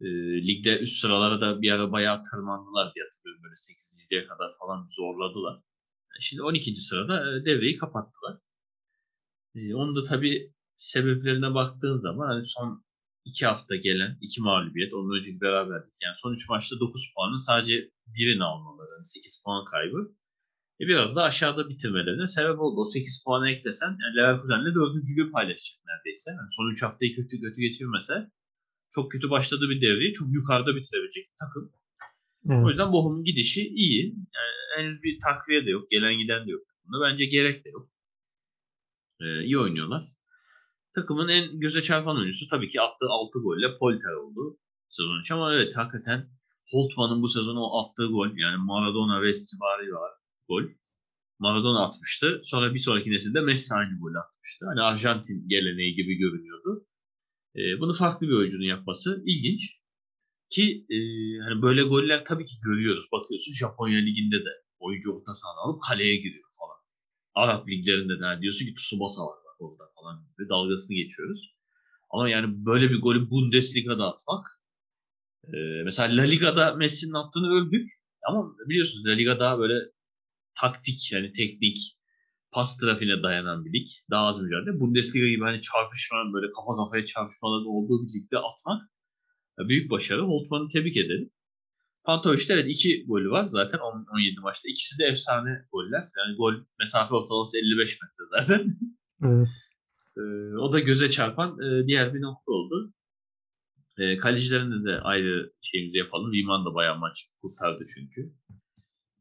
[0.00, 0.06] E,
[0.46, 3.42] ligde üst sıralara da bir ara bayağı tırmandılar diye hatırlıyorum.
[3.44, 5.69] Böyle 8.liğe kadar falan zorladılar.
[6.20, 6.74] Şimdi 12.
[6.76, 8.38] sırada e, devreyi kapattılar.
[9.54, 12.84] E, onun da tabii sebeplerine baktığın zaman hani son
[13.24, 15.92] iki hafta gelen iki mağlubiyet, onun önceki beraberlik.
[16.02, 18.88] Yani son üç maçta 9 puanın sadece birini almaları.
[18.96, 20.14] Yani 8 puan kaybı.
[20.80, 22.80] E biraz da aşağıda bitirmelerine sebep oldu.
[22.80, 26.30] O 8 puanı eklesen yani Leverkusen'le dördüncülüğü paylaşacak neredeyse.
[26.30, 28.30] Yani son 3 haftayı kötü kötü geçirmese
[28.94, 31.72] çok kötü başladığı bir devreyi çok yukarıda bitirebilecek bir takım.
[32.48, 32.64] Evet.
[32.64, 34.04] O yüzden Bochum'un gidişi iyi.
[34.06, 35.90] Yani henüz bir takviye de yok.
[35.90, 36.62] Gelen giden de yok.
[36.84, 37.90] Bunda bence gerek de yok.
[39.20, 40.04] Ee, iyi oynuyorlar.
[40.94, 45.54] Takımın en göze çarpan oyuncusu tabii ki attığı 6 golle Polter oldu sezon için ama
[45.54, 46.28] evet hakikaten
[46.72, 50.10] Holtman'ın bu sezon o attığı gol yani Maradona ve Stivari var
[50.48, 50.62] gol.
[51.38, 52.40] Maradona atmıştı.
[52.44, 54.66] Sonra bir sonraki nesilde Messi aynı gol atmıştı.
[54.66, 56.86] Hani Arjantin geleneği gibi görünüyordu.
[57.56, 59.79] Ee, bunu farklı bir oyuncunun yapması ilginç.
[60.50, 60.96] Ki e,
[61.44, 63.04] hani böyle goller tabii ki görüyoruz.
[63.12, 66.78] Bakıyorsun Japonya liginde de oyuncu orta sahada alıp kaleye giriyor falan.
[67.34, 71.54] Arap liglerinde de diyorsun ki Tsubasa var orada falan gibi dalgasını geçiyoruz.
[72.10, 74.46] Ama yani böyle bir golü Bundesliga'da atmak
[75.44, 77.92] e, mesela La Liga'da Messi'nin attığını öldük
[78.28, 79.74] ama biliyorsunuz La Liga daha böyle
[80.60, 81.76] taktik yani teknik
[82.52, 83.88] pas trafiğine dayanan bir lig.
[84.10, 84.80] Daha az mücadele.
[84.80, 88.82] Bundesliga gibi hani çarpışma böyle kafa kafaya çarpışmaların olduğu bir ligde atmak
[89.68, 90.22] büyük başarı.
[90.22, 91.30] Holtman'ı tebrik ederim.
[92.04, 94.68] Pantovic'te evet iki golü var zaten 17 maçta.
[94.68, 96.04] İkisi de efsane goller.
[96.18, 98.78] Yani gol mesafe ortalaması 55 metre zaten.
[99.24, 99.48] Evet.
[100.16, 102.94] Ee, o da göze çarpan e, diğer bir nokta oldu.
[103.98, 106.32] E, kalecilerinde de ayrı şeyimizi yapalım.
[106.32, 108.32] Riemann da bayağı maç kurtardı çünkü.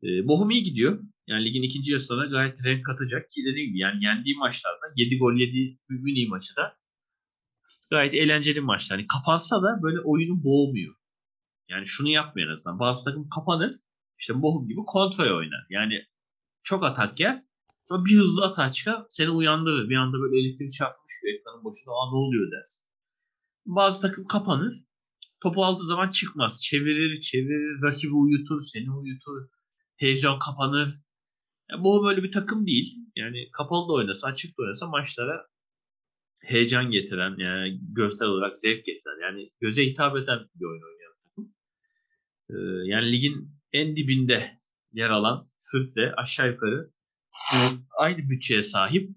[0.03, 0.99] E, Bohum iyi gidiyor.
[1.27, 5.33] Yani ligin ikinci yarısında gayet renk katacak ki dediğim gibi yani yendiği maçlarda 7 gol
[5.33, 6.78] 7 Münih maçı da
[7.89, 8.97] gayet eğlenceli maçlar.
[8.97, 10.95] Yani kapansa da böyle oyunu boğmuyor.
[11.69, 12.79] Yani şunu yapmıyor en azından.
[12.79, 13.79] Bazı takım kapanır.
[14.19, 15.65] İşte Bohum gibi kontrol oynar.
[15.69, 15.93] Yani
[16.63, 17.43] çok atak yer.
[17.89, 19.05] Sonra bir hızlı atağa çıkar.
[19.09, 19.89] Seni uyandırır.
[19.89, 21.91] Bir anda böyle elektrik çarpmış bir ekranın başında.
[21.91, 22.85] Aa ne oluyor dersin.
[23.65, 24.83] Bazı takım kapanır.
[25.41, 26.63] Topu aldığı zaman çıkmaz.
[26.63, 29.49] Çevirir, çevirir, rakibi uyutur, seni uyutur.
[29.95, 30.89] Heyecan kapanır.
[31.71, 32.95] Yani bu böyle bir takım değil.
[33.15, 35.47] Yani kapalı da oynasa, açık da oynasa maçlara
[36.39, 41.53] heyecan getiren, yani görsel olarak zevk getiren, yani göze hitap eden bir oyun oynayan takım.
[42.49, 44.59] Ee, yani ligin en dibinde
[44.93, 46.91] yer alan Sırt'le aşağı yukarı
[47.97, 49.09] aynı bütçeye sahip.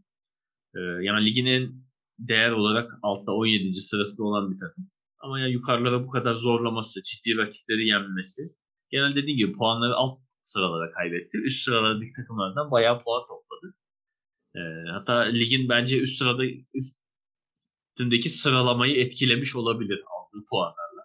[0.76, 1.72] Ee, yani ligin en
[2.18, 3.72] değer olarak altta 17.
[3.72, 4.90] sırasında olan bir takım.
[5.18, 8.42] Ama ya yukarılara bu kadar zorlaması, ciddi rakipleri yenmesi.
[8.90, 11.38] Genel dediğim gibi puanları alt sıralara kaybetti.
[11.38, 13.74] Üst sıralardaki takımlardan bayağı puan topladı.
[14.56, 16.44] Ee, hatta ligin bence üst sırada
[17.92, 21.02] üstündeki sıralamayı etkilemiş olabilir aldığı puanlarla.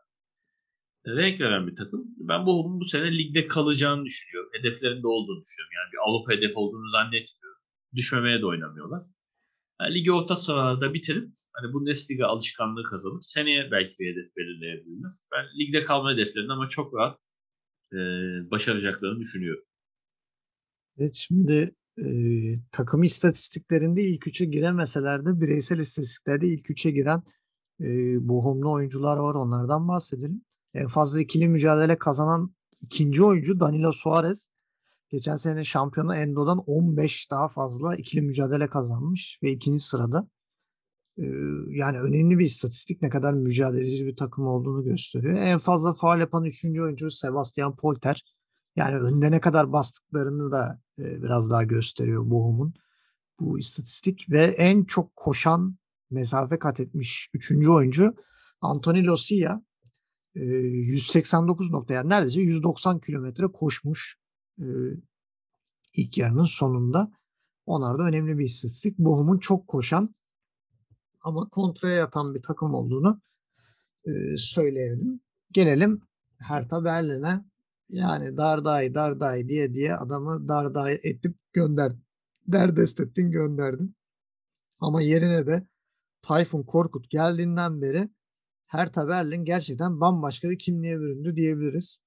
[1.08, 2.06] Renk veren bir takım.
[2.18, 4.50] Ben bu bu sene ligde kalacağını düşünüyorum.
[4.54, 5.74] Hedeflerinde olduğunu düşünüyorum.
[5.76, 7.62] Yani bir Avrupa hedef olduğunu zannetmiyorum.
[7.96, 9.04] Düşmemeye de oynamıyorlar.
[9.82, 15.12] Yani ligi orta sıralarda bitirip hani Bundesliga alışkanlığı kazanıp seneye belki bir hedef belirleyebilirler.
[15.32, 17.20] Ben ligde kalma hedeflerini ama çok rahat
[17.94, 17.98] e,
[18.52, 19.64] başaracaklarını düşünüyorum.
[20.98, 21.70] Evet şimdi
[22.72, 27.24] takım istatistiklerinde ilk üçe giremeseler de bireysel istatistiklerde ilk üçe giren
[27.82, 27.88] e,
[28.28, 29.36] Bohumlu oyuncular var.
[29.36, 30.42] Onlardan bahsedelim.
[30.74, 34.50] En fazla ikili mücadele kazanan ikinci oyuncu Danilo Suarez.
[35.10, 40.28] Geçen sene şampiyonu Endo'dan 15 daha fazla ikili mücadele kazanmış ve ikinci sırada.
[41.18, 41.24] Ee,
[41.70, 45.38] yani önemli bir istatistik ne kadar mücadeleci bir takım olduğunu gösteriyor.
[45.38, 48.37] En fazla faal yapan üçüncü oyuncu Sebastian Polter.
[48.78, 52.74] Yani önde ne kadar bastıklarını da e, biraz daha gösteriyor Bohum'un
[53.40, 54.30] bu istatistik.
[54.30, 55.78] Ve en çok koşan
[56.12, 58.16] mesafe kat etmiş üçüncü oyuncu
[58.62, 59.62] Anthony Losia.
[60.36, 64.18] 189 nokta yani neredeyse 190 kilometre koşmuş
[64.60, 64.66] e,
[65.94, 67.12] ilk yarının sonunda.
[67.66, 69.00] Onlar da önemli bir istatistik.
[69.00, 70.16] Bohum'un çok koşan
[71.22, 73.22] ama kontraya yatan bir takım olduğunu
[74.06, 75.20] e, söyleyelim.
[75.52, 76.02] Gelelim
[76.40, 77.46] Hertha Berlin'e.
[77.90, 82.04] Yani Dardai Dardai diye diye adamı Dardai etip gönderdin.
[82.48, 83.96] Derdest ettin gönderdin.
[84.80, 85.68] Ama yerine de
[86.22, 88.10] Tayfun Korkut geldiğinden beri
[88.68, 92.00] Hertha Berlin gerçekten bambaşka bir kimliğe büründü diyebiliriz.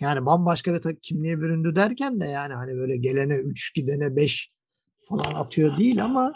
[0.00, 4.52] Yani bambaşka bir kimliğe büründü derken de yani hani böyle gelene 3 gidene 5
[4.96, 6.32] falan atıyor değil ama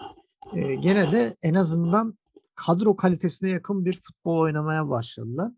[0.54, 2.18] e, gene de en azından
[2.54, 5.52] kadro kalitesine yakın bir futbol oynamaya başladılar.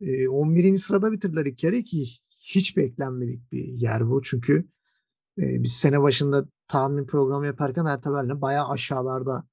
[0.00, 0.76] E, 11.
[0.76, 2.06] sırada bitirdiler ilk kere ki
[2.44, 4.22] hiç beklenmedik bir yer bu.
[4.22, 4.68] Çünkü
[5.38, 9.48] e, biz sene başında tahmin programı yaparken Hertha Berlin bayağı aşağılarda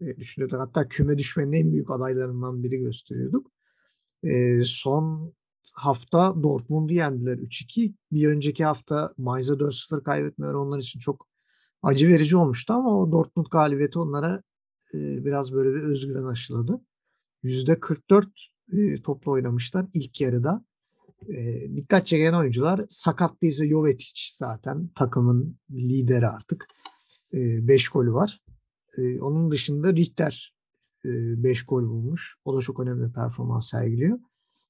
[0.00, 0.60] e, düşünüyorduk.
[0.60, 3.50] Hatta küme düşmenin en büyük adaylarından biri gösteriyorduk.
[4.22, 5.34] E, son
[5.72, 7.94] hafta Dortmund'u yendiler 3-2.
[8.12, 11.28] Bir önceki hafta Mainz'a 4-0 kaybetmeleri onlar için çok
[11.82, 14.42] acı verici olmuştu ama o Dortmund galibiyeti onlara
[14.94, 16.80] e, biraz böyle bir özgüven aşıladı.
[17.44, 18.26] %44
[18.72, 20.64] e, topla oynamışlar ilk yarıda.
[21.28, 26.66] E, dikkat çeken oyuncular sakat değilse Jovetic zaten takımın lideri artık.
[27.32, 28.40] 5 e, golü var.
[28.98, 30.54] E, onun dışında Richter
[31.04, 32.36] 5 e, gol bulmuş.
[32.44, 34.18] O da çok önemli performans sergiliyor.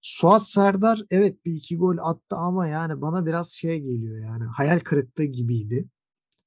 [0.01, 4.79] Suat Serdar evet bir iki gol attı ama yani bana biraz şey geliyor yani hayal
[4.79, 5.89] kırıklığı gibiydi.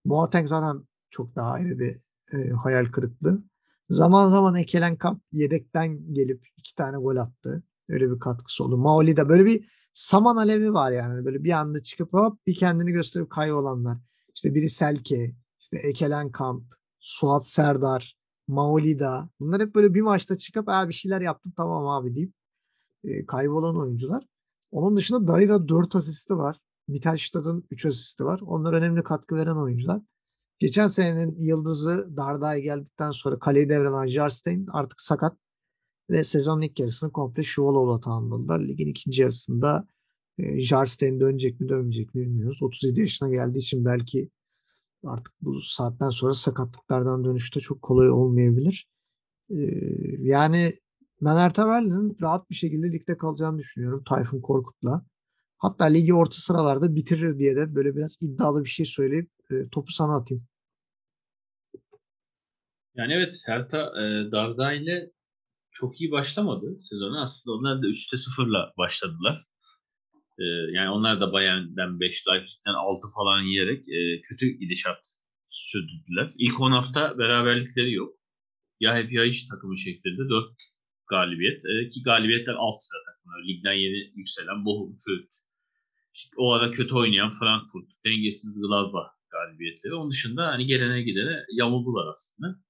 [0.06, 1.96] Boateng zaten çok daha ayrı bir
[2.34, 3.44] e, hayal kırıklığı.
[3.90, 7.64] Zaman zaman Ekelen Kamp yedekten gelip iki tane gol attı.
[7.90, 8.78] Öyle bir katkısı oldu.
[8.78, 11.26] Maoli de böyle bir saman alevi var yani.
[11.26, 13.98] Böyle bir anda çıkıp hop bir kendini gösterip kaybolanlar.
[14.36, 16.64] İşte biri Selke, işte Ekelen Kamp,
[17.00, 18.18] Suat Serdar,
[18.48, 19.30] Maolida.
[19.40, 22.34] Bunlar hep böyle bir maçta çıkıp bir şeyler yaptım tamam abi deyip
[23.04, 24.28] e, kaybolan oyuncular.
[24.72, 26.58] Onun dışında Darida 4 asisti var.
[26.88, 28.40] Mittelstadt'ın 3 asisti var.
[28.46, 30.02] Onlar önemli katkı veren oyuncular.
[30.60, 35.38] Geçen senenin yıldızı Dardai geldikten sonra kaleyi devralen Jarstein artık sakat
[36.10, 38.60] ve sezonun ilk yarısını komple Şuvalov'la tamamladılar.
[38.60, 39.88] Ligin ikinci yarısında
[40.38, 42.64] e, Jarstein dönecek mi dönmeyecek mi bilmiyoruz.
[42.64, 44.30] 37 yaşına geldiği için belki
[45.04, 48.88] artık bu saatten sonra sakatlıklardan dönüşte çok kolay olmayabilir.
[49.50, 49.58] E,
[50.20, 50.74] yani
[51.22, 55.06] ben Ertaberli'nin rahat bir şekilde ligde kalacağını düşünüyorum Tayfun Korkut'la.
[55.58, 59.92] Hatta ligi orta sıralarda bitirir diye de böyle biraz iddialı bir şey söyleyip e, topu
[59.92, 60.48] sana atayım.
[62.96, 65.12] Yani evet Hertha e, Darda ile
[65.76, 67.22] çok iyi başlamadı sezonu.
[67.22, 69.38] Aslında onlar da 3'te 0'la başladılar.
[70.40, 70.44] E,
[70.78, 75.06] yani onlar da Bayern'den 5, Leipzig'den 6 falan yiyerek e, kötü gidişat
[75.50, 76.30] sürdürdüler.
[76.38, 78.14] İlk 10 hafta beraberlikleri yok.
[78.80, 80.46] Ya hep ya hiç takımı şeklinde 4
[81.10, 81.62] galibiyet.
[81.66, 83.48] E, ki galibiyetler alt sıra takımlar.
[83.48, 85.36] Ligden yeni yükselen Bochum, Fürth.
[86.38, 89.94] O ara kötü oynayan Frankfurt, dengesiz Gladbach galibiyetleri.
[89.94, 92.65] Onun dışında hani gelene gidene yamuldular aslında.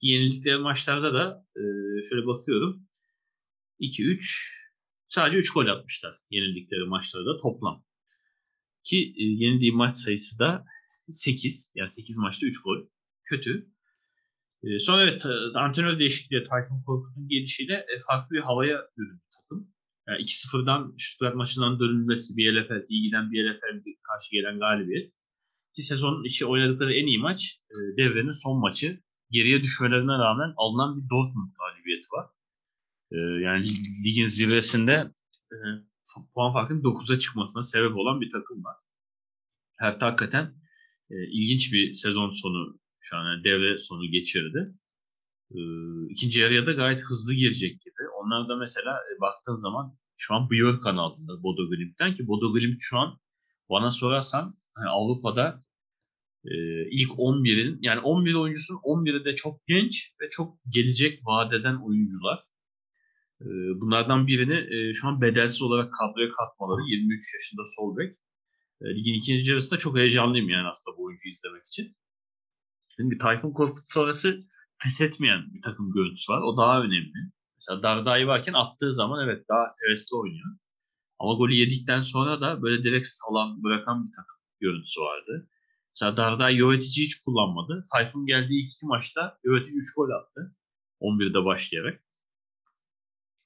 [0.00, 1.62] Yenildikleri maçlarda da e,
[2.08, 2.86] şöyle bakıyorum.
[3.80, 4.66] 2-3
[5.08, 7.84] sadece 3 gol atmışlar yenildikleri maçlarda toplam.
[8.84, 10.64] Ki e, yenildiği maç sayısı da
[11.10, 11.72] 8.
[11.74, 12.86] Yani 8 maçta 3 gol.
[13.24, 13.70] Kötü.
[14.62, 19.72] E, sonra evet antrenör değişikliği Tayfun Korkut'un gelişiyle e, farklı bir havaya büründü takım.
[20.08, 25.12] Yani 2-0'dan Stuttgart maçından dönülmesi Bielefeld, iyi giden Bielefeld karşı gelen galibiyet.
[25.74, 29.02] Ki sezonun içi oynadıkları en iyi maç e, devrenin son maçı.
[29.30, 32.26] Geriye düşmelerine rağmen alınan bir Dortmund galibiyeti var.
[33.12, 33.64] E, yani
[34.04, 35.12] ligin zirvesinde
[35.52, 35.56] e,
[36.34, 38.76] puan farkının 9'a çıkmasına sebep olan bir takım var.
[39.76, 40.54] Hertha hakikaten
[41.10, 44.74] e, ilginç bir sezon sonu şu an yani devre sonu geçirdi.
[45.50, 45.58] E,
[46.10, 48.02] ikinci yarıya da gayet hızlı girecek gibi.
[48.22, 52.78] Onlar da mesela e, baktığın zaman şu an Björkan altında Bodo Glimt'ten ki Bodo Glimt
[52.80, 53.18] şu an
[53.70, 55.65] bana sorarsan hani Avrupa'da
[56.54, 56.56] e,
[56.90, 62.38] ilk 11'in yani 11 oyuncusun 11'i de çok genç ve çok gelecek vadeden oyuncular.
[63.40, 63.46] E,
[63.80, 68.14] bunlardan birini e, şu an bedelsiz olarak kadroya katmaları 23 yaşında sol bek.
[68.82, 71.96] E, ligin ikinci yarısında çok heyecanlıyım yani aslında bu oyuncuyu izlemek için.
[72.96, 74.44] Şimdi Tayfun Korkut sonrası
[74.82, 76.40] pes etmeyen bir takım görüntüsü var.
[76.40, 77.32] O daha önemli.
[77.56, 80.56] Mesela Dardai varken attığı zaman evet daha hevesli oynuyor.
[81.18, 85.48] Ama golü yedikten sonra da böyle direkt salan bırakan bir takım görüntüsü vardı.
[85.96, 87.86] Mesela Dardai Jovetic'i hiç kullanmadı.
[87.92, 90.56] Tayfun geldiği ilk iki maçta Jovetic 3 gol attı.
[91.00, 92.04] 11'de başlayarak.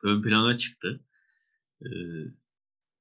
[0.02, 1.04] Ön plana çıktı.
[1.82, 1.88] Ee,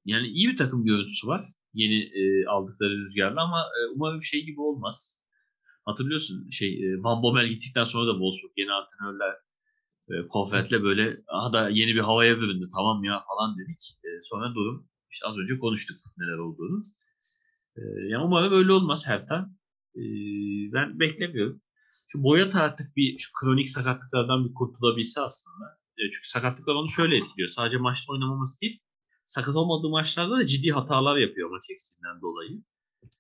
[0.06, 1.46] yani iyi bir takım görüntüsü var.
[1.74, 5.20] Yeni e, aldıkları rüzgarla ama e, umarım şey gibi olmaz.
[5.86, 9.36] Hatırlıyorsun şey e, Van Bommel gittikten sonra da Wolfsburg yeni antrenörler
[10.10, 13.98] e, Kofret'le böyle aha da yeni bir havaya büründü tamam ya falan dedik.
[14.04, 16.84] E, sonra durum işte az önce konuştuk neler olduğunu.
[17.80, 19.50] E, yani umarım öyle olmaz Hertha.
[19.96, 20.04] E,
[20.74, 21.62] ben beklemiyorum.
[22.08, 25.66] Şu Boyat artık bir şu kronik sakatlıklardan bir kurtulabilse aslında.
[25.98, 27.50] E, çünkü sakatlıklar onu şöyle etkiliyor.
[27.50, 28.82] Sadece maçta oynamaması değil
[29.30, 32.64] sakat olmadığı maçlarda da ciddi hatalar yapıyor maç eksiğinden dolayı.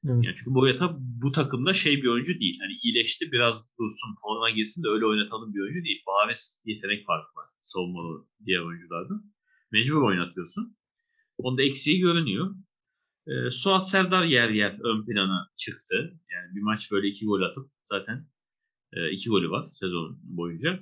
[0.05, 0.26] Evet.
[0.26, 2.57] Yani çünkü Boyata bu takımda şey bir oyuncu değil.
[2.62, 6.01] Hani iyileşti biraz dursun forma girsin de öyle oynatalım bir oyuncu değil.
[6.07, 9.34] Bariz yetenek farkı var savunmalı diğer oyunculardan.
[9.72, 10.78] Mecbur oynatıyorsun.
[11.38, 12.55] Onda eksiği görünüyor.
[13.30, 16.19] Ee, Suat Serdar yer yer ön plana çıktı.
[16.32, 18.27] Yani bir maç böyle iki gol atıp zaten
[18.93, 20.73] e, iki golü var sezon boyunca.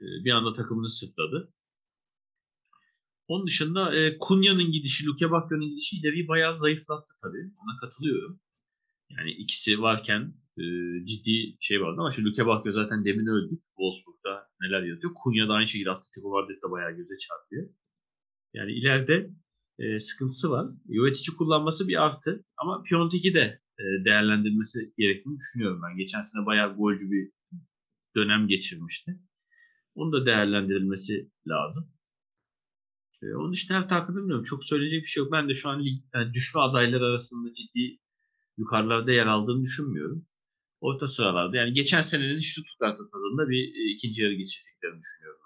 [0.00, 1.52] E, bir anda takımını sırtladı.
[3.28, 7.52] Onun dışında e, Kunya'nın gidişi, Luke Bakio'nun gidişi ileriyi bayağı zayıflattı tabii.
[7.64, 8.40] Ona katılıyorum.
[9.10, 10.64] Yani ikisi varken e,
[11.04, 13.58] ciddi şey vardı ama şimdi Luke Bakio zaten demin öldü.
[13.76, 15.12] Wolfsburg'da neler yapıyor.
[15.14, 17.68] Kunya da aynı şekilde Atletico Madrid'de bayağı göze çarpıyor.
[18.54, 19.30] Yani ileride
[19.80, 20.66] e, sıkıntısı var.
[20.88, 25.96] Jovetic'i kullanması bir artı ama Piontek'i de e, değerlendirmesi gerektiğini düşünüyorum ben.
[25.96, 27.32] Geçen sene bayağı golcü bir
[28.16, 29.20] dönem geçirmişti.
[29.94, 31.92] Onu da değerlendirilmesi lazım.
[33.22, 34.44] E, onun dışında her hakkında bilmiyorum.
[34.44, 35.32] Çok söyleyecek bir şey yok.
[35.32, 37.98] Ben de şu an lig, yani düşme adayları arasında ciddi
[38.58, 40.26] yukarılarda yer aldığını düşünmüyorum.
[40.80, 41.56] Orta sıralarda.
[41.56, 45.40] Yani geçen senenin Stuttgart'ın tadında bir e, ikinci yarı geçirdiklerini düşünüyorum.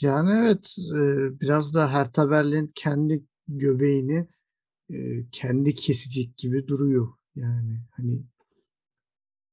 [0.00, 1.00] Yani evet e,
[1.40, 4.28] biraz da Hertha Berlin kendi göbeğini
[4.90, 7.08] e, kendi kesecek gibi duruyor.
[7.36, 8.22] Yani hani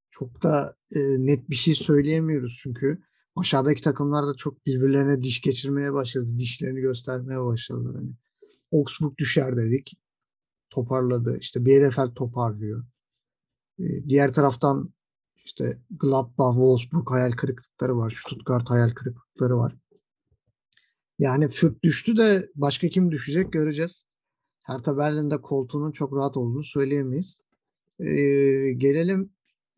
[0.09, 3.01] çok da e, net bir şey söyleyemiyoruz çünkü
[3.36, 6.26] aşağıdaki takımlar da çok birbirlerine diş geçirmeye başladı.
[6.38, 7.95] Dişlerini göstermeye başladılar.
[7.95, 8.11] Hani
[8.72, 9.93] Augsburg düşer dedik.
[10.69, 11.38] Toparladı.
[11.39, 12.86] İşte Bielefeld toparlıyor.
[14.07, 14.93] Diğer taraftan
[15.45, 18.22] işte Gladbach, Wolfsburg hayal kırıklıkları var.
[18.26, 19.76] Stuttgart hayal kırıklıkları var.
[21.20, 24.05] Yani Fürt düştü de başka kim düşecek göreceğiz.
[24.62, 27.41] Hertha Berlin'de koltuğunun çok rahat olduğunu söyleyemeyiz.
[27.99, 29.34] Ee, gelelim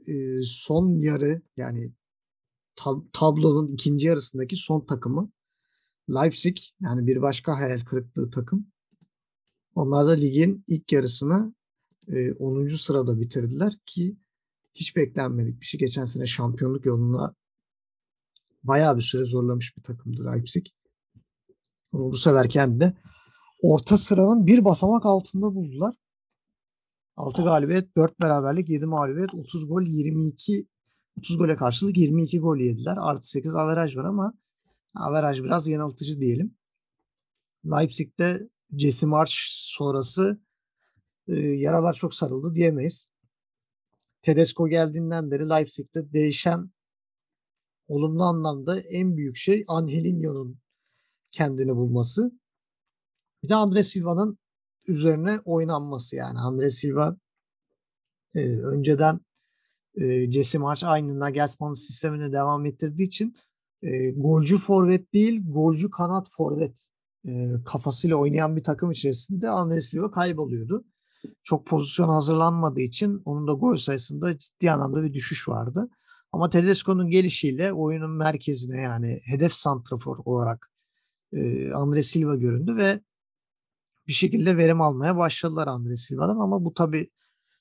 [0.07, 1.93] e, son yarı yani
[2.75, 5.31] tab- tablonun ikinci yarısındaki son takımı
[6.09, 8.67] Leipzig yani bir başka hayal kırıklığı takım.
[9.75, 11.53] Onlar da ligin ilk yarısını
[12.07, 12.67] e, 10.
[12.67, 14.17] sırada bitirdiler ki
[14.73, 15.79] hiç beklenmedik bir şey.
[15.79, 17.35] Geçen sene şampiyonluk yolunda
[18.63, 20.65] bayağı bir süre zorlamış bir takımdı Leipzig.
[21.93, 22.97] Bu sefer kendi
[23.61, 25.95] orta sıranın bir basamak altında buldular.
[27.15, 30.67] 6 galibiyet, 4 beraberlik, 7 mağlubiyet, 30 gol, 22
[31.17, 32.97] 30 gole karşılık 22 gol yediler.
[32.99, 34.33] Artı 8 averaj var ama
[34.95, 36.57] averaj biraz yanıltıcı diyelim.
[37.65, 38.39] Leipzig'te
[38.77, 40.41] Jesse March sonrası
[41.27, 43.09] e, yaralar çok sarıldı diyemeyiz.
[44.21, 46.71] Tedesco geldiğinden beri Leipzig'te değişen
[47.87, 50.62] olumlu anlamda en büyük şey Angelinho'nun
[51.33, 52.31] kendini bulması.
[53.43, 54.37] Bir de Andre Silva'nın
[54.87, 56.39] üzerine oynanması yani.
[56.39, 57.17] Andre Silva
[58.35, 59.19] e, önceden
[59.95, 63.35] e, Jesse March aynı Nagelsmann'ın sistemine devam ettirdiği için
[63.81, 66.89] e, golcü forvet değil, golcü kanat forvet
[67.27, 70.85] e, kafasıyla oynayan bir takım içerisinde Andre Silva kayboluyordu.
[71.43, 75.89] Çok pozisyon hazırlanmadığı için onun da gol sayısında ciddi anlamda bir düşüş vardı.
[76.31, 80.72] Ama Tedesco'nun gelişiyle oyunun merkezine yani hedef santrafor olarak
[81.33, 83.01] e, Andre Silva göründü ve
[84.07, 87.09] bir şekilde verim almaya başladılar Andre Silva'dan ama bu tabi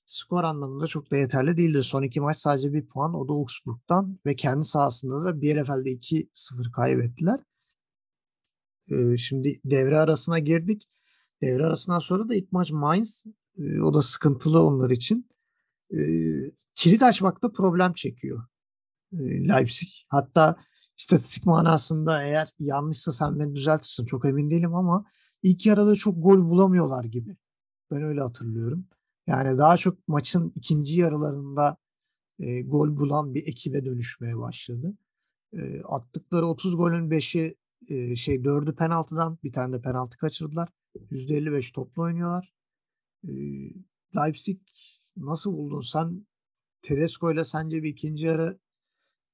[0.07, 1.83] skor anlamında çok da yeterli değildi.
[1.83, 6.73] Son iki maç sadece bir puan o da Augsburg'dan ve kendi sahasında da Bielefeld'de 2-0
[6.73, 7.41] kaybettiler.
[8.91, 10.89] E, şimdi devre arasına girdik.
[11.43, 13.27] Devre arasından sonra da ilk maç Mainz
[13.59, 15.29] e, o da sıkıntılı onlar için.
[15.91, 16.01] E,
[16.75, 18.45] kilit açmakta problem çekiyor
[19.49, 19.89] Leipzig.
[20.09, 20.57] Hatta
[21.03, 25.05] istatistik manasında eğer yanlışsa sen beni düzeltirsin çok emin değilim ama
[25.43, 27.37] ilk yarıda çok gol bulamıyorlar gibi.
[27.91, 28.87] Ben öyle hatırlıyorum.
[29.27, 31.77] Yani daha çok maçın ikinci yarılarında
[32.39, 34.95] e, gol bulan bir ekibe dönüşmeye başladı.
[35.53, 37.57] E, attıkları 30 golün 5'i
[37.89, 40.69] e, şey 4'ü penaltıdan bir tane de penaltı kaçırdılar.
[41.11, 42.53] %55 toplu oynuyorlar.
[43.29, 43.33] E,
[44.17, 44.61] Leipzig
[45.17, 46.27] nasıl buldun sen?
[46.83, 48.59] Tedesco ile sence bir ikinci yarı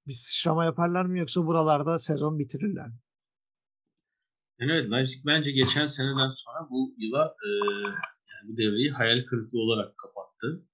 [0.09, 2.99] bir sıçrama yaparlar mı yoksa buralarda sezon bitirirler mi?
[4.61, 7.49] Yani evet Leipzig bence geçen seneden sonra bu yıla e,
[8.31, 10.67] yani bu devreyi hayal kırıklığı olarak kapattı.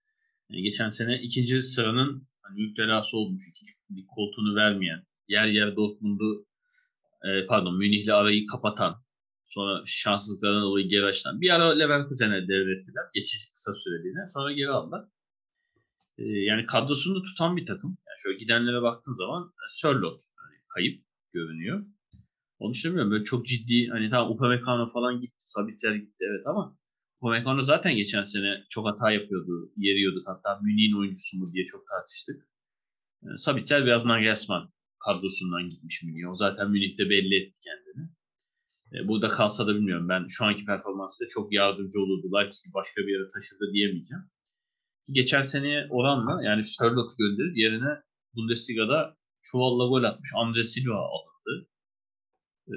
[0.51, 6.47] Yani geçen sene ikinci sıranın hani müptelası olmuş, ikinci koltuğunu vermeyen, yer yer Dortmund'u
[7.25, 9.05] e, pardon Münih'le arayı kapatan,
[9.47, 11.41] sonra şanssızlıklardan dolayı geri açılan.
[11.41, 14.31] Bir ara Leverkusen'e devrettiler geçici kısa süreliğine.
[14.35, 15.05] Sonra geri aldılar.
[16.19, 17.97] E, yani kadrosunu tutan bir takım.
[18.15, 21.87] Yani şöyle gidenlere baktığın zaman e, Sörlot yani kayıp görünüyor.
[22.59, 23.11] Onu düşünmüyorum.
[23.11, 25.39] Böyle çok ciddi hani tamam Upamecano falan gitti.
[25.41, 26.79] Sabitzer gitti evet ama
[27.21, 29.73] Upamecano zaten geçen sene çok hata yapıyordu.
[29.77, 30.29] Yeriyorduk.
[30.29, 32.49] Hatta Münih'in oyuncusu mu diye çok tartıştık.
[33.23, 34.73] Yani Sabitzer biraz Nagelsmann
[35.05, 36.29] kadrosundan gitmiş Münih'e.
[36.29, 38.11] O zaten Münih'te belli etti kendini.
[38.95, 40.09] E, burada kalsa da bilmiyorum.
[40.09, 42.27] Ben şu anki performansıyla çok yardımcı olurdu.
[42.35, 44.25] Leipzig başka bir yere taşıdı diyemeyeceğim.
[45.13, 48.03] Geçen seneye oranla yani Sherlock'u gönderip yerine
[48.35, 50.31] Bundesliga'da çuvalla gol atmış.
[50.37, 51.69] Andre Silva alındı.
[52.69, 52.77] Ee,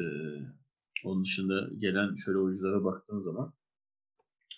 [1.04, 3.54] onun dışında gelen şöyle oyunculara baktığım zaman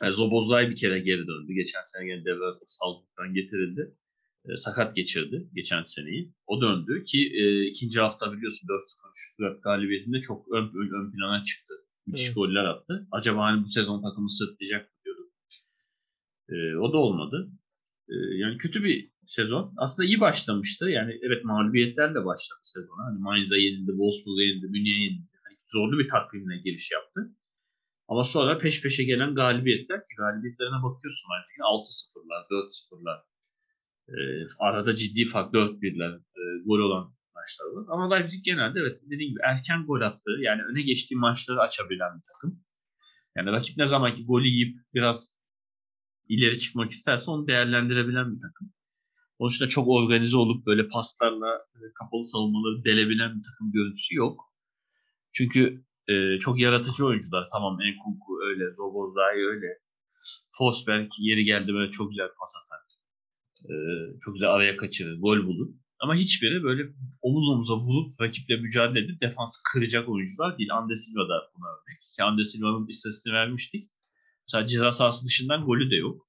[0.01, 1.53] yani Zobozlay bir kere geri döndü.
[1.53, 3.95] Geçen sene gene devre arasında Salzburg'dan getirildi.
[4.45, 6.33] E, sakat geçirdi geçen seneyi.
[6.47, 8.81] O döndü ki e, ikinci hafta biliyorsun 4-0
[9.13, 11.73] Stuttgart galibiyetinde çok ön, ön, ön plana çıktı.
[12.07, 12.35] Müthiş evet.
[12.35, 13.07] goller attı.
[13.11, 15.31] Acaba hani bu sezon takımı sırtlayacak mı diyorduk.
[16.49, 17.51] E, o da olmadı.
[18.09, 19.73] E, yani kötü bir sezon.
[19.77, 20.89] Aslında iyi başlamıştı.
[20.89, 22.97] Yani evet mağlubiyetlerle başladı sezon.
[23.05, 25.29] Hani Mainz'a yenildi, Wolfsburg'a yenildi, Münih'e yenildi.
[25.45, 27.35] Yani zorlu bir takvimle giriş yaptı.
[28.07, 33.19] Ama sonra peş peşe gelen galibiyetler ki galibiyetlerine bakıyorsun artık 6-0'lar, 4-0'lar.
[34.09, 34.17] E,
[34.59, 37.85] arada ciddi fark 4-1'ler e, gol olan maçlar var.
[37.89, 40.31] Ama Leipzig genelde evet dediğim gibi erken gol attı.
[40.39, 42.63] Yani öne geçtiği maçları açabilen bir takım.
[43.35, 45.38] Yani rakip ne zaman ki golü yiyip biraz
[46.29, 48.73] ileri çıkmak isterse onu değerlendirebilen bir takım.
[49.39, 54.53] Onun dışında çok organize olup böyle paslarla e, kapalı savunmaları delebilen bir takım görüntüsü yok.
[55.33, 57.49] Çünkü e, çok yaratıcı oyuncular.
[57.51, 59.67] Tamam Enkunku öyle, Robozai öyle.
[60.51, 62.79] Forsberg yeri geldi böyle çok güzel pas atar.
[63.71, 63.73] E,
[64.21, 65.69] çok güzel araya kaçırır, gol bulur.
[65.99, 66.83] Ama hiçbiri böyle
[67.21, 70.69] omuz omuza vurup rakiple mücadele edip defansı kıracak oyuncular değil.
[70.73, 72.01] Ande Silva da buna örnek.
[72.15, 73.85] Ki Ande Silva'nın istatistiğini vermiştik.
[74.49, 76.27] Mesela ceza sahası dışından golü de yok.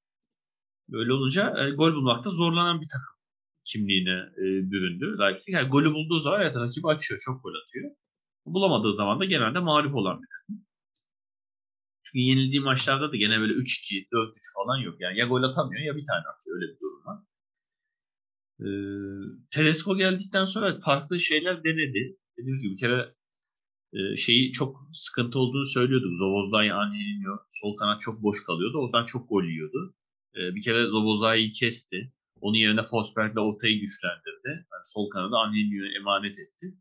[0.88, 3.14] Böyle olunca e, gol bulmakta zorlanan bir takım
[3.64, 5.54] kimliğine e, büründü Leipzig.
[5.54, 7.90] Yani golü bulduğu zaman evet rakibi açıyor, çok gol atıyor.
[8.46, 10.66] Bulamadığı zaman da genelde mağlup olan bir takım.
[12.02, 15.00] Çünkü yenildiği maçlarda da gene böyle 3-2, 4-3 falan yok.
[15.00, 16.56] Yani ya gol atamıyor ya bir tane atıyor.
[16.56, 17.18] Öyle bir durum var.
[18.60, 18.66] Ee,
[19.50, 22.16] Tedesco geldikten sonra farklı şeyler denedi.
[22.38, 23.14] Dediğim gibi bir kere
[24.16, 26.18] şeyi çok sıkıntı olduğunu söylüyorduk.
[26.18, 28.78] Zobozlay Angelinho sol kanat çok boş kalıyordu.
[28.78, 29.94] Oradan çok gol yiyordu.
[30.34, 32.12] Bir kere Zobozlay'ı kesti.
[32.40, 34.48] Onun yerine Forsberg'le ortayı güçlendirdi.
[34.48, 36.76] Yani sol kanadı Angelinho'ya emanet etti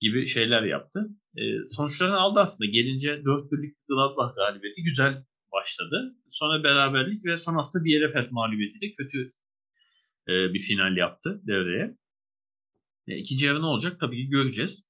[0.00, 1.08] gibi şeyler yaptı.
[1.36, 2.70] E, sonuçlarını aldı aslında.
[2.70, 6.16] Gelince 4 birlik Gladbach galibiyeti güzel başladı.
[6.30, 9.32] Sonra beraberlik ve son hafta bir Bielefeld mağlubiyetiyle kötü
[10.28, 11.96] bir final yaptı devreye.
[13.06, 14.89] E, ikinci yarı ne olacak tabii ki göreceğiz.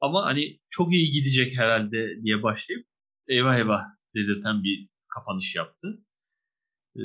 [0.00, 2.86] Ama hani çok iyi gidecek herhalde diye başlayıp
[3.28, 3.82] eyvah eyvah
[4.14, 6.04] dedirten bir kapanış yaptı.
[6.96, 7.02] E,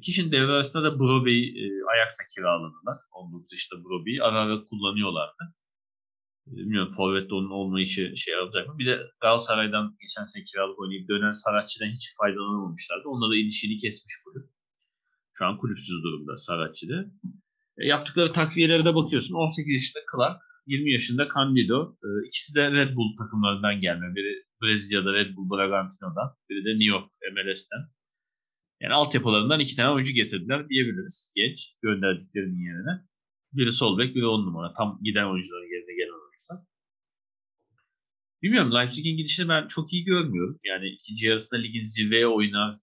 [0.00, 2.98] kişinin devre arasında da Broby'yi e, Ajax'a kiraladılar.
[3.12, 5.54] 19 yaşında Broby'yi ara ara kullanıyorlardı.
[6.46, 8.78] Bilmiyorum Forvet'te onun olmayışı şey alacak mı?
[8.78, 13.08] Bir de Galatasaray'dan geçen sene kiralık oynayıp dönen Saratçı'dan hiç faydalanamamışlardı.
[13.08, 14.50] Onunla da ilişkini kesmiş kulüp.
[15.32, 17.04] Şu an kulüpsüz durumda Saratçı'da.
[17.78, 19.34] E, yaptıkları takviyelere de bakıyorsun.
[19.34, 21.96] 18 yaşında Clark, 20 yaşında Candido.
[22.04, 24.14] E, ikisi de Red Bull takımlarından gelme.
[24.14, 27.82] Biri Brezilya'da Red Bull Bragantino'dan, biri de New York MLS'ten.
[28.80, 31.32] Yani altyapılarından iki tane oyuncu getirdiler diyebiliriz.
[31.34, 32.94] Genç gönderdiklerinin yerine.
[33.52, 34.72] Biri sol bek, biri on numara.
[34.72, 36.18] Tam giden oyuncuların yerine gelen
[38.42, 40.60] Bilmiyorum Leipzig'in gidişini ben çok iyi görmüyorum.
[40.64, 42.74] Yani ikinci yarısında ligin zirveye oynar,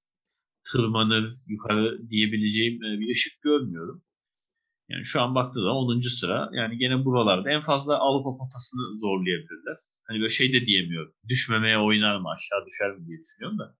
[0.72, 4.04] tırmanır, yukarı diyebileceğim e, bir ışık görmüyorum.
[4.90, 6.02] Yani şu an baktığı zaman 10.
[6.02, 6.50] sıra.
[6.54, 9.78] Yani gene buralarda en fazla Avrupa potasını zorlayabilirler.
[10.04, 11.14] Hani böyle şey de diyemiyorum.
[11.30, 13.78] Düşmemeye oynar mı aşağı düşer mi diye düşünüyorum da.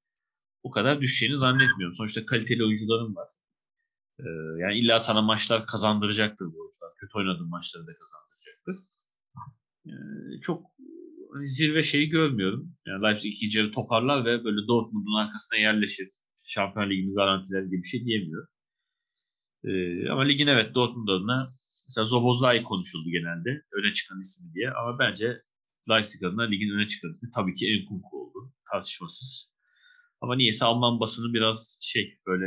[0.64, 1.96] O kadar düşeceğini zannetmiyorum.
[1.96, 3.30] Sonuçta kaliteli oyuncularım var.
[4.20, 4.24] Ee,
[4.62, 6.92] yani illa sana maçlar kazandıracaktır bu oyuncular.
[6.98, 8.76] Kötü oynadığın maçları da kazandıracaktır.
[9.88, 10.76] Ee, çok
[11.36, 12.76] Hani zirve şeyi görmüyorum.
[12.86, 16.10] Yani Leipzig ikinci yarı toparlar ve böyle Dortmund'un arkasına yerleşir.
[16.46, 18.48] Şampiyon Ligi'ni garantiler gibi bir şey diyemiyorum.
[19.68, 21.56] Ee, ama ligin evet Dortmund adına
[21.88, 23.50] mesela Zobozlai konuşuldu genelde.
[23.72, 24.72] Öne çıkan ismi diye.
[24.72, 25.42] Ama bence
[25.90, 28.54] Leipzig adına ligin öne çıkan ismi tabii ki Enkunku oldu.
[28.72, 29.52] Tartışmasız.
[30.22, 32.46] Ama niyeyse Alman basını biraz şey böyle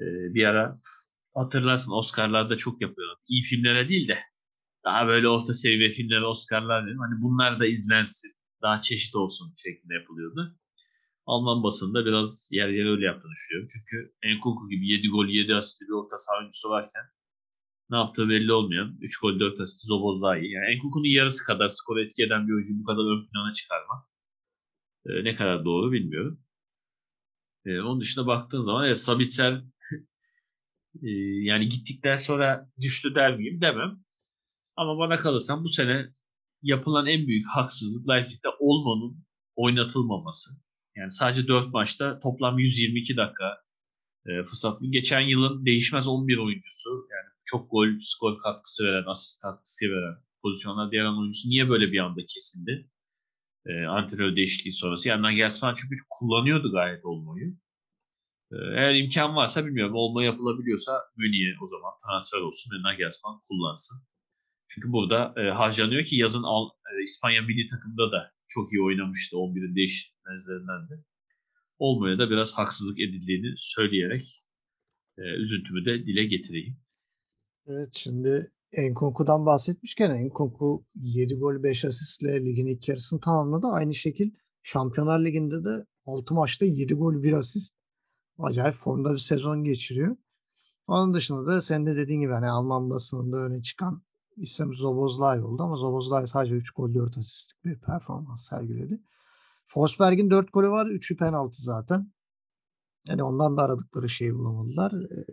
[0.00, 0.04] e,
[0.34, 0.80] bir ara
[1.34, 3.18] hatırlarsın Oscar'larda çok yapıyorlar.
[3.28, 4.18] İyi filmlere değil de
[4.84, 6.98] daha böyle orta seviye filmler, Oscar'lar dedim.
[6.98, 8.32] Hani bunlar da izlensin.
[8.62, 10.58] Daha çeşit olsun şeklinde yapılıyordu.
[11.26, 13.68] Alman basında biraz yer yer öyle yaptığını düşünüyorum.
[13.72, 17.02] Çünkü Enkunku gibi 7 gol 7 asistli bir orta saha oyuncusu varken
[17.90, 20.52] ne yaptığı belli olmayan 3 gol 4 asist Zoboz daha iyi.
[20.52, 24.04] Yani Enkunku'nun yarısı kadar skor etki eden bir oyuncu bu kadar ön plana çıkarmak
[25.06, 26.40] e, ne kadar doğru bilmiyorum.
[27.66, 29.52] E, onun dışında baktığın zaman evet Sabitzer
[31.02, 31.10] e,
[31.42, 33.98] yani gittikten sonra düştü der miyim demem.
[34.76, 36.08] Ama bana kalırsan bu sene
[36.62, 39.24] yapılan en büyük haksızlık Leipzig'te Olmo'nun
[39.56, 40.50] oynatılmaması.
[40.96, 43.58] Yani sadece 4 maçta toplam 122 dakika
[44.26, 44.78] e, fırsat.
[44.90, 46.90] Geçen yılın değişmez 11 oyuncusu.
[46.90, 51.98] Yani çok gol, skor katkısı veren, asist katkısı veren pozisyonlar diğer oyuncusu niye böyle bir
[51.98, 52.90] anda kesildi?
[53.66, 55.08] E, antrenör değişikliği sonrası.
[55.08, 57.48] Yani Nagelsmann çünkü kullanıyordu gayet Olmo'yu.
[58.52, 64.02] E, eğer imkan varsa bilmiyorum Olmo yapılabiliyorsa Münih'e o zaman transfer olsun ve Nagelsmann kullansın.
[64.68, 69.36] Çünkü burada e, harcanıyor ki yazın Al, e, İspanya milli takımda da çok iyi oynamıştı
[69.36, 71.04] 11'in değişmezlerinden de.
[71.78, 74.44] Olmo'ya da biraz haksızlık edildiğini söyleyerek
[75.18, 76.76] e, üzüntümü de dile getireyim.
[77.66, 83.66] Evet şimdi Enkunku'dan bahsetmişken Enkunku 7 gol 5 asistle ligin ilk yarısını tamamladı.
[83.66, 84.30] Aynı şekil
[84.62, 87.74] Şampiyonlar Ligi'nde de 6 maçta 7 gol 1 asist.
[88.38, 90.16] Acayip formda bir sezon geçiriyor.
[90.86, 94.02] Onun dışında da sen de dediğin gibi hani Alman basınında öne çıkan
[94.36, 99.00] isim Zobozlay oldu ama Zobozlay sadece 3 gol 4 asistlik bir performans sergiledi.
[99.64, 100.86] Forsberg'in 4 golü var.
[100.86, 102.12] 3'ü penaltı zaten.
[103.08, 104.92] Yani ondan da aradıkları şeyi bulamadılar.
[104.92, 105.24] Ee,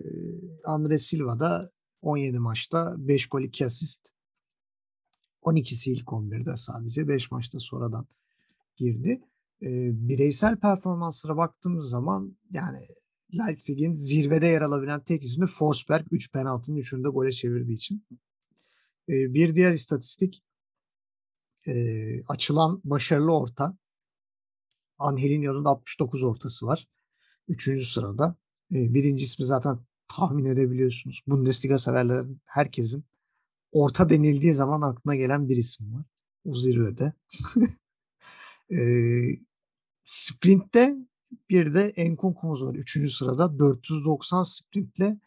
[0.66, 1.72] Andre Silva da
[2.02, 4.10] 17 maçta 5 gol 2 asist.
[5.42, 7.08] 12'si ilk 11'de sadece.
[7.08, 8.08] 5 maçta sonradan
[8.78, 9.22] girdi.
[9.62, 12.80] Ee, bireysel performanslara baktığımız zaman yani
[13.38, 16.06] Leipzig'in zirvede yer alabilen tek ismi Forsberg.
[16.12, 18.06] 3 penaltının 3'ünü de gole çevirdiği için.
[19.10, 20.44] Ee, bir diğer istatistik
[21.68, 21.74] e,
[22.28, 23.78] açılan başarılı orta.
[24.98, 26.88] Angelinho'nun 69 ortası var.
[27.48, 28.36] Üçüncü sırada.
[28.72, 31.24] E, birinci ismi zaten tahmin edebiliyorsunuz.
[31.28, 33.06] Bundesliga severlerin herkesin
[33.72, 36.06] orta denildiği zaman aklına gelen bir isim var.
[36.46, 37.14] O zirvede.
[38.74, 38.82] e,
[40.06, 40.96] sprintte
[41.50, 42.76] bir de Enkunkumuz var.
[42.76, 45.20] Üçüncü sırada 490 sprintle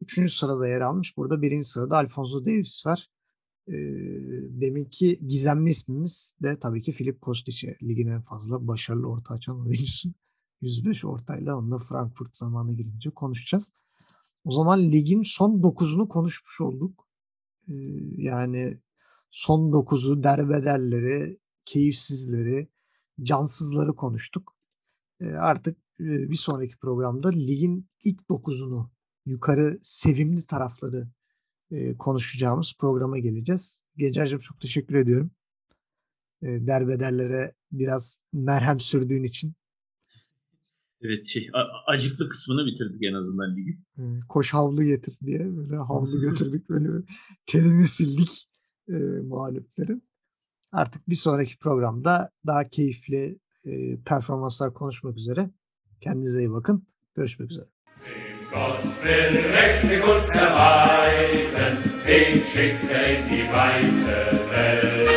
[0.00, 1.16] üçüncü sırada yer almış.
[1.16, 3.08] Burada birinci sırada Alfonso Davis var.
[4.60, 10.08] Deminki gizemli ismimiz de tabii ki Filip Kostic'e ligin en fazla başarılı orta açan oyuncusu.
[10.60, 13.70] 105 ortayla onunla Frankfurt zamanı girince konuşacağız.
[14.44, 17.08] O zaman ligin son 9'unu konuşmuş olduk.
[18.16, 18.80] Yani
[19.30, 22.68] son 9'u derbederleri, keyifsizleri,
[23.22, 24.56] cansızları konuştuk.
[25.20, 28.90] Artık bir sonraki programda ligin ilk 9'unu
[29.26, 31.08] yukarı sevimli tarafları
[31.70, 33.84] e, konuşacağımız programa geleceğiz.
[33.96, 35.30] Gencer'cim çok teşekkür ediyorum.
[36.42, 39.54] E, derbederlere biraz merhem sürdüğün için.
[41.00, 41.50] Evet şey
[41.86, 43.84] acıklı kısmını bitirdik en azından ligin.
[44.28, 46.88] Koş havlu getir diye böyle havlu götürdük böyle
[47.46, 48.48] terini sildik
[48.88, 50.02] e, mağlupların.
[50.72, 55.50] Artık bir sonraki programda daha keyifli e, performanslar konuşmak üzere.
[56.00, 56.86] Kendinize iyi bakın.
[57.14, 57.66] Görüşmek üzere.
[58.54, 65.10] Gott will mächtig uns erweisen, den schickt er in die weite Welt.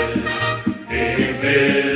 [0.89, 1.86] Dem will